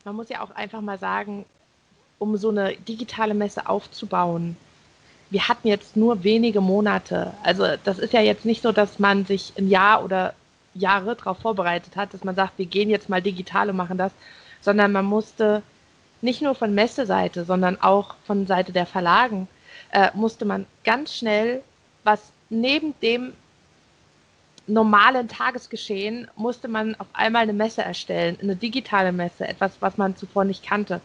Man 0.05 0.17
muss 0.17 0.29
ja 0.29 0.43
auch 0.43 0.51
einfach 0.51 0.81
mal 0.81 0.99
sagen, 0.99 1.45
um 2.19 2.37
so 2.37 2.51
eine 2.51 2.77
digitale 2.77 3.35
Messe 3.35 3.69
aufzubauen, 3.69 4.57
wir 5.31 5.49
hatten 5.49 5.69
jetzt 5.69 5.97
nur 5.97 6.23
wenige 6.23 6.61
Monate. 6.61 7.33
Also 7.43 7.65
das 7.83 7.99
ist 7.99 8.13
ja 8.13 8.21
jetzt 8.21 8.45
nicht 8.45 8.63
so, 8.63 8.73
dass 8.73 8.99
man 8.99 9.25
sich 9.27 9.53
ein 9.59 9.69
Jahr 9.69 10.05
oder 10.05 10.35
Jahre 10.75 11.17
darauf 11.17 11.39
vorbereitet 11.39 11.97
hat, 11.97 12.15
dass 12.15 12.23
man 12.23 12.37
sagt, 12.37 12.59
wir 12.59 12.67
gehen 12.67 12.91
jetzt 12.91 13.09
mal 13.09 13.23
digital 13.23 13.71
und 13.71 13.77
machen 13.77 13.99
das, 13.99 14.13
sondern 14.61 14.93
man 14.93 15.05
musste 15.05 15.63
nicht 16.21 16.43
nur 16.43 16.55
von 16.55 16.75
Messeseite, 16.75 17.45
sondern 17.45 17.81
auch 17.81 18.17
von 18.27 18.47
Seite 18.47 18.73
der 18.73 18.87
Verlagen, 18.87 19.49
äh, 19.93 20.11
musste 20.15 20.45
man 20.45 20.67
ganz 20.85 21.15
schnell, 21.15 21.63
was 22.05 22.33
neben 22.51 22.99
dem 23.01 23.33
normalen 24.67 25.29
Tagesgeschehen, 25.29 26.29
musste 26.37 26.69
man 26.69 26.95
auf 26.97 27.07
einmal 27.13 27.43
eine 27.43 27.53
Messe 27.53 27.83
erstellen, 27.83 28.37
eine 28.43 28.57
digitale 28.57 29.13
Messe, 29.13 29.47
etwas, 29.47 29.77
was 29.81 29.97
man 29.97 30.17
zuvor 30.17 30.45
nicht 30.45 30.65
kannte. 30.67 31.01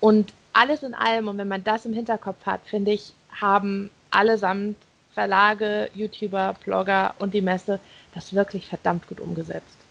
Und 0.00 0.32
alles 0.54 0.82
in 0.82 0.94
allem, 0.94 1.28
und 1.28 1.38
wenn 1.38 1.48
man 1.48 1.64
das 1.64 1.84
im 1.84 1.92
Hinterkopf 1.92 2.46
hat, 2.46 2.60
finde 2.64 2.92
ich, 2.92 3.12
haben 3.38 3.90
allesamt 4.10 4.76
Verlage, 5.14 5.90
YouTuber, 5.94 6.54
Blogger 6.64 7.14
und 7.18 7.34
die 7.34 7.42
Messe 7.42 7.80
das 8.14 8.32
wirklich 8.32 8.66
verdammt 8.66 9.06
gut 9.08 9.20
umgesetzt 9.20 9.81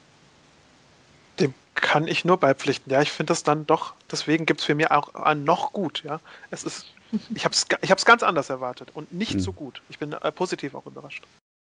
kann 1.81 2.07
ich 2.07 2.23
nur 2.23 2.37
beipflichten. 2.37 2.91
Ja, 2.91 3.01
ich 3.01 3.11
finde 3.11 3.31
das 3.31 3.43
dann 3.43 3.65
doch, 3.65 3.93
deswegen 4.09 4.45
gibt 4.45 4.61
es 4.61 4.65
für 4.65 4.75
mich 4.75 4.89
auch 4.91 5.13
ein 5.15 5.43
noch 5.43 5.73
gut. 5.73 6.03
Ja, 6.03 6.19
es 6.51 6.63
ist, 6.63 6.85
ich 7.35 7.43
habe 7.43 7.53
es 7.53 7.65
ich 7.81 8.05
ganz 8.05 8.23
anders 8.23 8.49
erwartet 8.49 8.89
und 8.93 9.11
nicht 9.11 9.33
hm. 9.33 9.39
so 9.39 9.51
gut. 9.51 9.81
Ich 9.89 9.99
bin 9.99 10.13
äh, 10.13 10.31
positiv 10.31 10.75
auch 10.75 10.85
überrascht. 10.85 11.23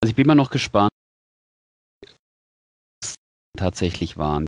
Also 0.01 0.09
ich 0.09 0.15
bin 0.15 0.27
mal 0.27 0.35
noch 0.35 0.51
gespannt, 0.51 0.91
tatsächlich 3.57 4.17
waren. 4.17 4.45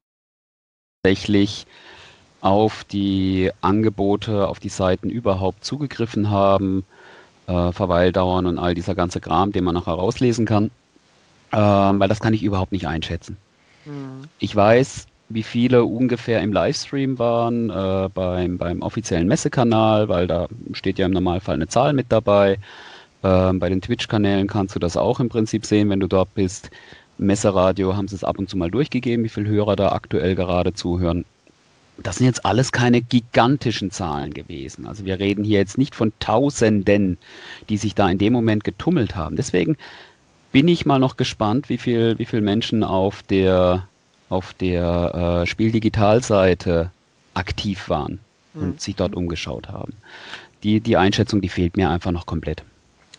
Tatsächlich 1.03 1.65
auf 2.41 2.83
die 2.83 3.51
Angebote, 3.61 4.47
auf 4.47 4.59
die 4.59 4.69
Seiten 4.69 5.09
überhaupt 5.09 5.63
zugegriffen 5.63 6.29
haben, 6.29 6.85
äh, 7.47 7.71
Verweildauern 7.71 8.45
und 8.45 8.59
all 8.59 8.75
dieser 8.75 8.95
ganze 8.95 9.21
Kram, 9.21 9.51
den 9.51 9.63
man 9.63 9.75
nachher 9.75 9.93
rauslesen 9.93 10.45
kann, 10.45 10.71
äh, 11.51 11.57
weil 11.57 12.09
das 12.09 12.19
kann 12.19 12.33
ich 12.33 12.43
überhaupt 12.43 12.71
nicht 12.71 12.87
einschätzen. 12.87 13.37
Hm. 13.85 14.23
Ich 14.39 14.55
weiß, 14.55 15.07
wie 15.29 15.43
viele 15.43 15.85
ungefähr 15.85 16.41
im 16.41 16.53
Livestream 16.53 17.17
waren 17.17 17.69
äh, 17.69 18.09
beim, 18.13 18.57
beim 18.57 18.81
offiziellen 18.81 19.27
Messekanal, 19.27 20.07
weil 20.07 20.27
da 20.27 20.47
steht 20.73 20.99
ja 20.99 21.05
im 21.05 21.13
Normalfall 21.13 21.55
eine 21.55 21.67
Zahl 21.67 21.93
mit 21.93 22.11
dabei. 22.11 22.59
Ähm, 23.23 23.59
bei 23.59 23.69
den 23.69 23.81
Twitch-Kanälen 23.81 24.47
kannst 24.47 24.75
du 24.75 24.79
das 24.79 24.97
auch 24.97 25.19
im 25.19 25.29
Prinzip 25.29 25.65
sehen, 25.65 25.89
wenn 25.89 25.99
du 25.99 26.07
dort 26.07 26.33
bist. 26.35 26.69
Messeradio 27.17 27.95
haben 27.95 28.07
sie 28.07 28.15
es 28.15 28.23
ab 28.23 28.37
und 28.37 28.49
zu 28.49 28.57
mal 28.57 28.69
durchgegeben, 28.69 29.25
wie 29.25 29.29
viele 29.29 29.49
Hörer 29.49 29.75
da 29.75 29.93
aktuell 29.93 30.35
gerade 30.35 30.73
zuhören. 30.73 31.25
Das 31.97 32.17
sind 32.17 32.27
jetzt 32.27 32.45
alles 32.45 32.71
keine 32.73 33.01
gigantischen 33.01 33.89
Zahlen 33.89 34.33
gewesen. 34.33 34.85
Also 34.85 35.05
wir 35.05 35.17
reden 35.17 35.45
hier 35.45 35.59
jetzt 35.59 35.77
nicht 35.77 35.95
von 35.95 36.11
Tausenden, 36.19 37.17
die 37.69 37.77
sich 37.77 37.95
da 37.95 38.09
in 38.09 38.17
dem 38.17 38.33
Moment 38.33 38.65
getummelt 38.65 39.15
haben. 39.15 39.37
Deswegen 39.37 39.77
bin 40.51 40.67
ich 40.67 40.85
mal 40.85 40.99
noch 40.99 41.17
gespannt, 41.17 41.69
wie 41.69 41.77
viel, 41.77 42.19
wie 42.19 42.25
viel 42.25 42.41
Menschen 42.41 42.83
auf 42.83 43.23
der 43.23 43.87
auf 44.29 44.53
der 44.53 45.43
äh, 45.43 45.45
Spieldigitalseite 45.45 46.91
aktiv 47.33 47.89
waren 47.89 48.19
mhm. 48.53 48.63
und 48.63 48.81
sich 48.81 48.95
dort 48.95 49.15
umgeschaut 49.15 49.69
haben. 49.69 49.93
Die, 50.63 50.79
die 50.79 50.97
Einschätzung, 50.97 51.41
die 51.41 51.49
fehlt 51.49 51.77
mir 51.77 51.89
einfach 51.89 52.11
noch 52.11 52.25
komplett. 52.25 52.63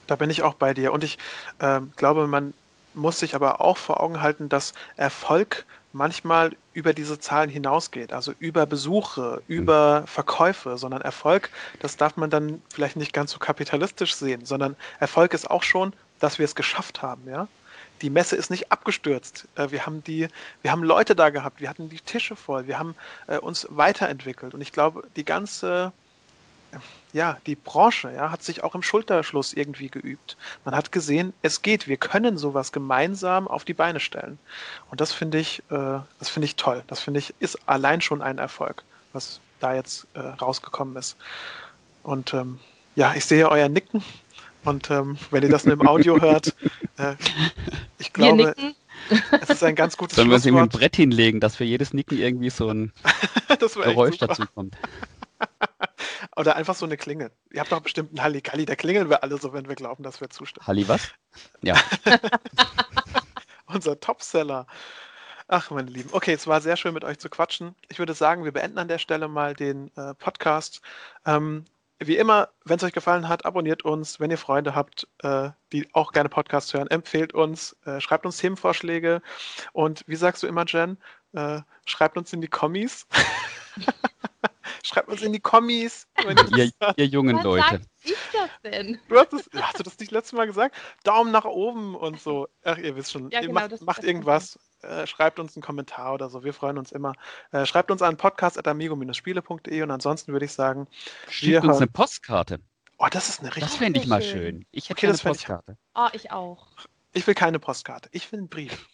Da 0.06 0.16
bin 0.16 0.30
ich 0.30 0.42
auch 0.42 0.54
bei 0.54 0.74
dir. 0.74 0.92
Und 0.92 1.04
ich 1.04 1.18
äh, 1.58 1.80
glaube, 1.96 2.26
man 2.26 2.54
muss 2.94 3.18
sich 3.18 3.34
aber 3.34 3.60
auch 3.60 3.76
vor 3.76 4.00
Augen 4.00 4.22
halten, 4.22 4.48
dass 4.48 4.72
Erfolg 4.96 5.64
manchmal 5.92 6.52
über 6.72 6.92
diese 6.92 7.18
Zahlen 7.18 7.48
hinausgeht, 7.48 8.12
also 8.12 8.32
über 8.38 8.66
Besuche, 8.66 9.42
über 9.48 10.02
mhm. 10.02 10.06
Verkäufe, 10.06 10.76
sondern 10.76 11.02
Erfolg, 11.02 11.50
das 11.80 11.96
darf 11.96 12.16
man 12.16 12.30
dann 12.30 12.62
vielleicht 12.68 12.96
nicht 12.96 13.12
ganz 13.12 13.30
so 13.30 13.38
kapitalistisch 13.38 14.14
sehen, 14.14 14.44
sondern 14.44 14.76
Erfolg 15.00 15.32
ist 15.34 15.50
auch 15.50 15.62
schon, 15.62 15.92
dass 16.18 16.38
wir 16.38 16.44
es 16.44 16.54
geschafft 16.54 17.02
haben, 17.02 17.22
ja 17.26 17.48
die 18.02 18.10
Messe 18.10 18.36
ist 18.36 18.50
nicht 18.50 18.70
abgestürzt. 18.70 19.48
Äh, 19.56 19.70
wir 19.70 19.86
haben 19.86 20.02
die, 20.04 20.28
wir 20.62 20.72
haben 20.72 20.82
Leute 20.82 21.16
da 21.16 21.30
gehabt, 21.30 21.60
wir 21.60 21.68
hatten 21.68 21.88
die 21.88 22.00
Tische 22.00 22.36
voll, 22.36 22.66
wir 22.66 22.78
haben 22.78 22.94
äh, 23.26 23.38
uns 23.38 23.66
weiterentwickelt. 23.70 24.54
Und 24.54 24.60
ich 24.60 24.72
glaube, 24.72 25.04
die 25.16 25.24
ganze, 25.24 25.92
ja, 27.12 27.38
die 27.46 27.54
Branche, 27.54 28.12
ja, 28.12 28.30
hat 28.30 28.42
sich 28.42 28.62
auch 28.62 28.74
im 28.74 28.82
Schulterschluss 28.82 29.52
irgendwie 29.52 29.88
geübt. 29.88 30.36
Man 30.64 30.74
hat 30.74 30.92
gesehen, 30.92 31.32
es 31.42 31.62
geht, 31.62 31.88
wir 31.88 31.96
können 31.96 32.38
sowas 32.38 32.72
gemeinsam 32.72 33.48
auf 33.48 33.64
die 33.64 33.74
Beine 33.74 34.00
stellen. 34.00 34.38
Und 34.90 35.00
das 35.00 35.12
finde 35.12 35.38
ich, 35.38 35.60
äh, 35.70 36.00
das 36.18 36.28
finde 36.28 36.46
ich 36.46 36.56
toll. 36.56 36.82
Das 36.86 37.00
finde 37.00 37.20
ich, 37.20 37.34
ist 37.40 37.58
allein 37.66 38.00
schon 38.00 38.22
ein 38.22 38.38
Erfolg, 38.38 38.82
was 39.12 39.40
da 39.60 39.74
jetzt 39.74 40.06
rausgekommen 40.14 40.96
ist. 40.96 41.16
Und 42.02 42.34
ähm, 42.34 42.60
ja, 42.94 43.14
ich 43.14 43.24
sehe 43.24 43.48
euer 43.48 43.70
Nicken. 43.70 44.02
Und 44.66 44.90
ähm, 44.90 45.16
wenn 45.30 45.44
ihr 45.44 45.48
das 45.48 45.64
nur 45.64 45.74
im 45.74 45.86
Audio 45.86 46.20
hört, 46.20 46.54
äh, 46.98 47.14
ich 47.98 48.12
glaube, 48.12 48.52
es 49.40 49.48
ist 49.48 49.62
ein 49.62 49.76
ganz 49.76 49.96
gutes 49.96 50.16
Sollen 50.16 50.28
wir 50.28 50.34
uns 50.34 50.44
irgendwie 50.44 50.64
ein 50.64 50.68
Brett 50.68 50.96
hinlegen, 50.96 51.38
dass 51.38 51.54
für 51.54 51.62
jedes 51.62 51.94
Nicken 51.94 52.18
irgendwie 52.18 52.50
so 52.50 52.68
ein 52.68 52.92
Geräusch 53.58 54.18
dazu 54.18 54.42
kommt? 54.54 54.76
Oder 56.36 56.56
einfach 56.56 56.74
so 56.74 56.84
eine 56.84 56.96
Klingel. 56.96 57.30
Ihr 57.52 57.60
habt 57.60 57.70
doch 57.70 57.80
bestimmt 57.80 58.10
einen 58.10 58.22
Halligalli, 58.22 58.64
da 58.64 58.74
klingeln 58.74 59.08
wir 59.08 59.22
alle 59.22 59.38
so, 59.38 59.52
wenn 59.52 59.68
wir 59.68 59.76
glauben, 59.76 60.02
dass 60.02 60.20
wir 60.20 60.30
zustimmen. 60.30 60.66
Halli 60.66 60.88
was? 60.88 61.12
Ja. 61.62 61.76
Unser 63.66 64.00
Topseller. 64.00 64.66
Ach, 65.46 65.70
meine 65.70 65.90
Lieben. 65.90 66.08
Okay, 66.10 66.32
es 66.32 66.48
war 66.48 66.60
sehr 66.60 66.76
schön 66.76 66.92
mit 66.92 67.04
euch 67.04 67.20
zu 67.20 67.28
quatschen. 67.28 67.76
Ich 67.88 68.00
würde 68.00 68.14
sagen, 68.14 68.42
wir 68.42 68.52
beenden 68.52 68.78
an 68.78 68.88
der 68.88 68.98
Stelle 68.98 69.28
mal 69.28 69.54
den 69.54 69.96
äh, 69.96 70.12
Podcast. 70.14 70.82
Ähm, 71.24 71.66
wie 71.98 72.16
immer, 72.16 72.50
wenn 72.64 72.76
es 72.76 72.82
euch 72.82 72.92
gefallen 72.92 73.28
hat, 73.28 73.44
abonniert 73.44 73.84
uns. 73.84 74.20
Wenn 74.20 74.30
ihr 74.30 74.38
Freunde 74.38 74.74
habt, 74.74 75.08
äh, 75.22 75.50
die 75.72 75.88
auch 75.94 76.12
gerne 76.12 76.28
Podcasts 76.28 76.72
hören, 76.74 76.88
empfehlt 76.88 77.32
uns, 77.34 77.76
äh, 77.84 78.00
schreibt 78.00 78.26
uns 78.26 78.38
Themenvorschläge. 78.38 79.22
Und 79.72 80.04
wie 80.06 80.16
sagst 80.16 80.42
du 80.42 80.46
immer, 80.46 80.64
Jen? 80.66 80.98
Äh, 81.32 81.60
schreibt 81.84 82.16
uns 82.16 82.32
in 82.32 82.40
die 82.40 82.48
Kommis. 82.48 83.06
schreibt 84.86 85.08
uns 85.08 85.22
in 85.22 85.32
die 85.32 85.40
Kommis. 85.40 86.06
Ihr, 86.56 86.70
ihr, 86.96 87.06
jungen 87.06 87.36
Was 87.36 87.44
Leute. 87.44 87.80
ich 88.04 88.14
das 88.32 88.50
denn? 88.64 88.98
Du 89.08 89.18
hast, 89.18 89.32
das, 89.32 89.48
hast 89.54 89.78
du 89.78 89.82
das 89.82 89.98
nicht 89.98 90.12
letztes 90.12 90.32
Mal 90.32 90.46
gesagt? 90.46 90.76
Daumen 91.02 91.32
nach 91.32 91.44
oben 91.44 91.94
und 91.94 92.20
so. 92.20 92.48
Ach, 92.64 92.78
ihr 92.78 92.96
wisst 92.96 93.12
schon. 93.12 93.30
Ja, 93.30 93.40
genau, 93.40 93.52
macht, 93.52 93.80
macht 93.82 94.04
irgendwas. 94.04 94.58
Äh, 94.82 95.06
schreibt 95.06 95.38
uns 95.38 95.56
einen 95.56 95.62
Kommentar 95.62 96.14
oder 96.14 96.28
so. 96.28 96.44
Wir 96.44 96.54
freuen 96.54 96.78
uns 96.78 96.92
immer. 96.92 97.14
Äh, 97.50 97.66
schreibt 97.66 97.90
uns 97.90 98.02
an 98.02 98.16
podcast.amigo-spiele.de 98.16 99.82
und 99.82 99.90
ansonsten 99.90 100.32
würde 100.32 100.46
ich 100.46 100.52
sagen, 100.52 100.86
schickt 101.28 101.64
uns 101.64 101.78
eine 101.78 101.88
Postkarte. 101.88 102.60
Oh, 102.98 103.08
das 103.10 103.28
ist 103.28 103.40
eine 103.40 103.48
richtig. 103.48 103.64
Das 103.64 103.76
fände 103.76 104.00
ich 104.00 104.06
mal 104.06 104.22
schön. 104.22 104.64
Ich 104.70 104.88
hätte 104.88 104.98
okay, 104.98 105.08
eine 105.08 105.18
Postkarte. 105.18 105.72
Ich... 105.72 106.00
Oh, 106.00 106.08
ich 106.12 106.30
auch. 106.30 106.68
Ich 107.12 107.26
will 107.26 107.34
keine 107.34 107.58
Postkarte. 107.58 108.08
Ich 108.12 108.30
will 108.32 108.38
einen 108.38 108.48
Brief. 108.48 108.86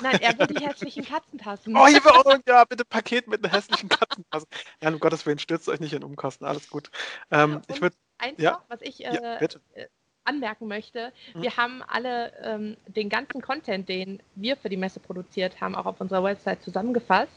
Nein, 0.00 0.20
er 0.20 0.38
will 0.38 0.46
die 0.46 0.64
hässlichen 0.64 1.04
Katzentassen. 1.04 1.76
Oh, 1.76 1.86
ich 1.86 1.94
will 2.04 2.12
auch, 2.12 2.38
ja, 2.46 2.64
bitte 2.64 2.84
Paket 2.84 3.28
mit 3.28 3.44
einer 3.44 3.52
hässlichen 3.52 3.88
Katzentasse. 3.88 4.46
Ja, 4.82 4.90
um 4.90 5.00
Gottes 5.00 5.26
Willen, 5.26 5.38
stürzt 5.38 5.68
euch 5.68 5.80
nicht 5.80 5.92
in 5.92 6.04
Umkosten, 6.04 6.46
alles 6.46 6.70
gut. 6.70 6.90
Ähm, 7.30 7.62
ich 7.68 7.80
würde. 7.80 7.96
Eins 8.18 8.40
ja? 8.40 8.52
noch, 8.52 8.64
was 8.68 8.82
ich 8.82 9.04
äh, 9.04 9.14
ja, 9.14 9.36
äh, 9.38 9.86
anmerken 10.24 10.68
möchte, 10.68 11.12
mhm. 11.34 11.42
wir 11.42 11.56
haben 11.56 11.82
alle 11.82 12.32
ähm, 12.42 12.76
den 12.86 13.08
ganzen 13.08 13.40
Content, 13.40 13.88
den 13.88 14.22
wir 14.36 14.56
für 14.56 14.68
die 14.68 14.76
Messe 14.76 15.00
produziert 15.00 15.60
haben, 15.60 15.74
auch 15.74 15.86
auf 15.86 16.00
unserer 16.00 16.22
Website 16.22 16.62
zusammengefasst 16.62 17.32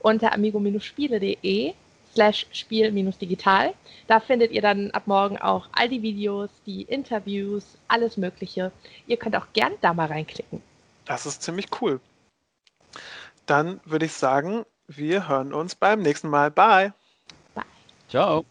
unter 0.00 0.32
amigo-spiele.de 0.32 1.74
slash 2.12 2.46
spiel-digital. 2.52 3.74
Da 4.06 4.20
findet 4.20 4.52
ihr 4.52 4.62
dann 4.62 4.90
ab 4.92 5.06
morgen 5.06 5.38
auch 5.38 5.68
all 5.72 5.88
die 5.88 6.02
Videos, 6.02 6.50
die 6.66 6.82
Interviews, 6.82 7.78
alles 7.88 8.16
Mögliche. 8.16 8.72
Ihr 9.06 9.16
könnt 9.16 9.36
auch 9.36 9.46
gern 9.52 9.72
da 9.80 9.92
mal 9.94 10.06
reinklicken. 10.06 10.62
Das 11.08 11.24
ist 11.24 11.42
ziemlich 11.42 11.68
cool. 11.80 12.00
Dann 13.46 13.80
würde 13.84 14.04
ich 14.04 14.12
sagen, 14.12 14.64
wir 14.86 15.26
hören 15.26 15.54
uns 15.54 15.74
beim 15.74 16.00
nächsten 16.00 16.28
Mal. 16.28 16.50
Bye. 16.50 16.92
Bye. 17.54 17.64
Ciao. 18.08 18.44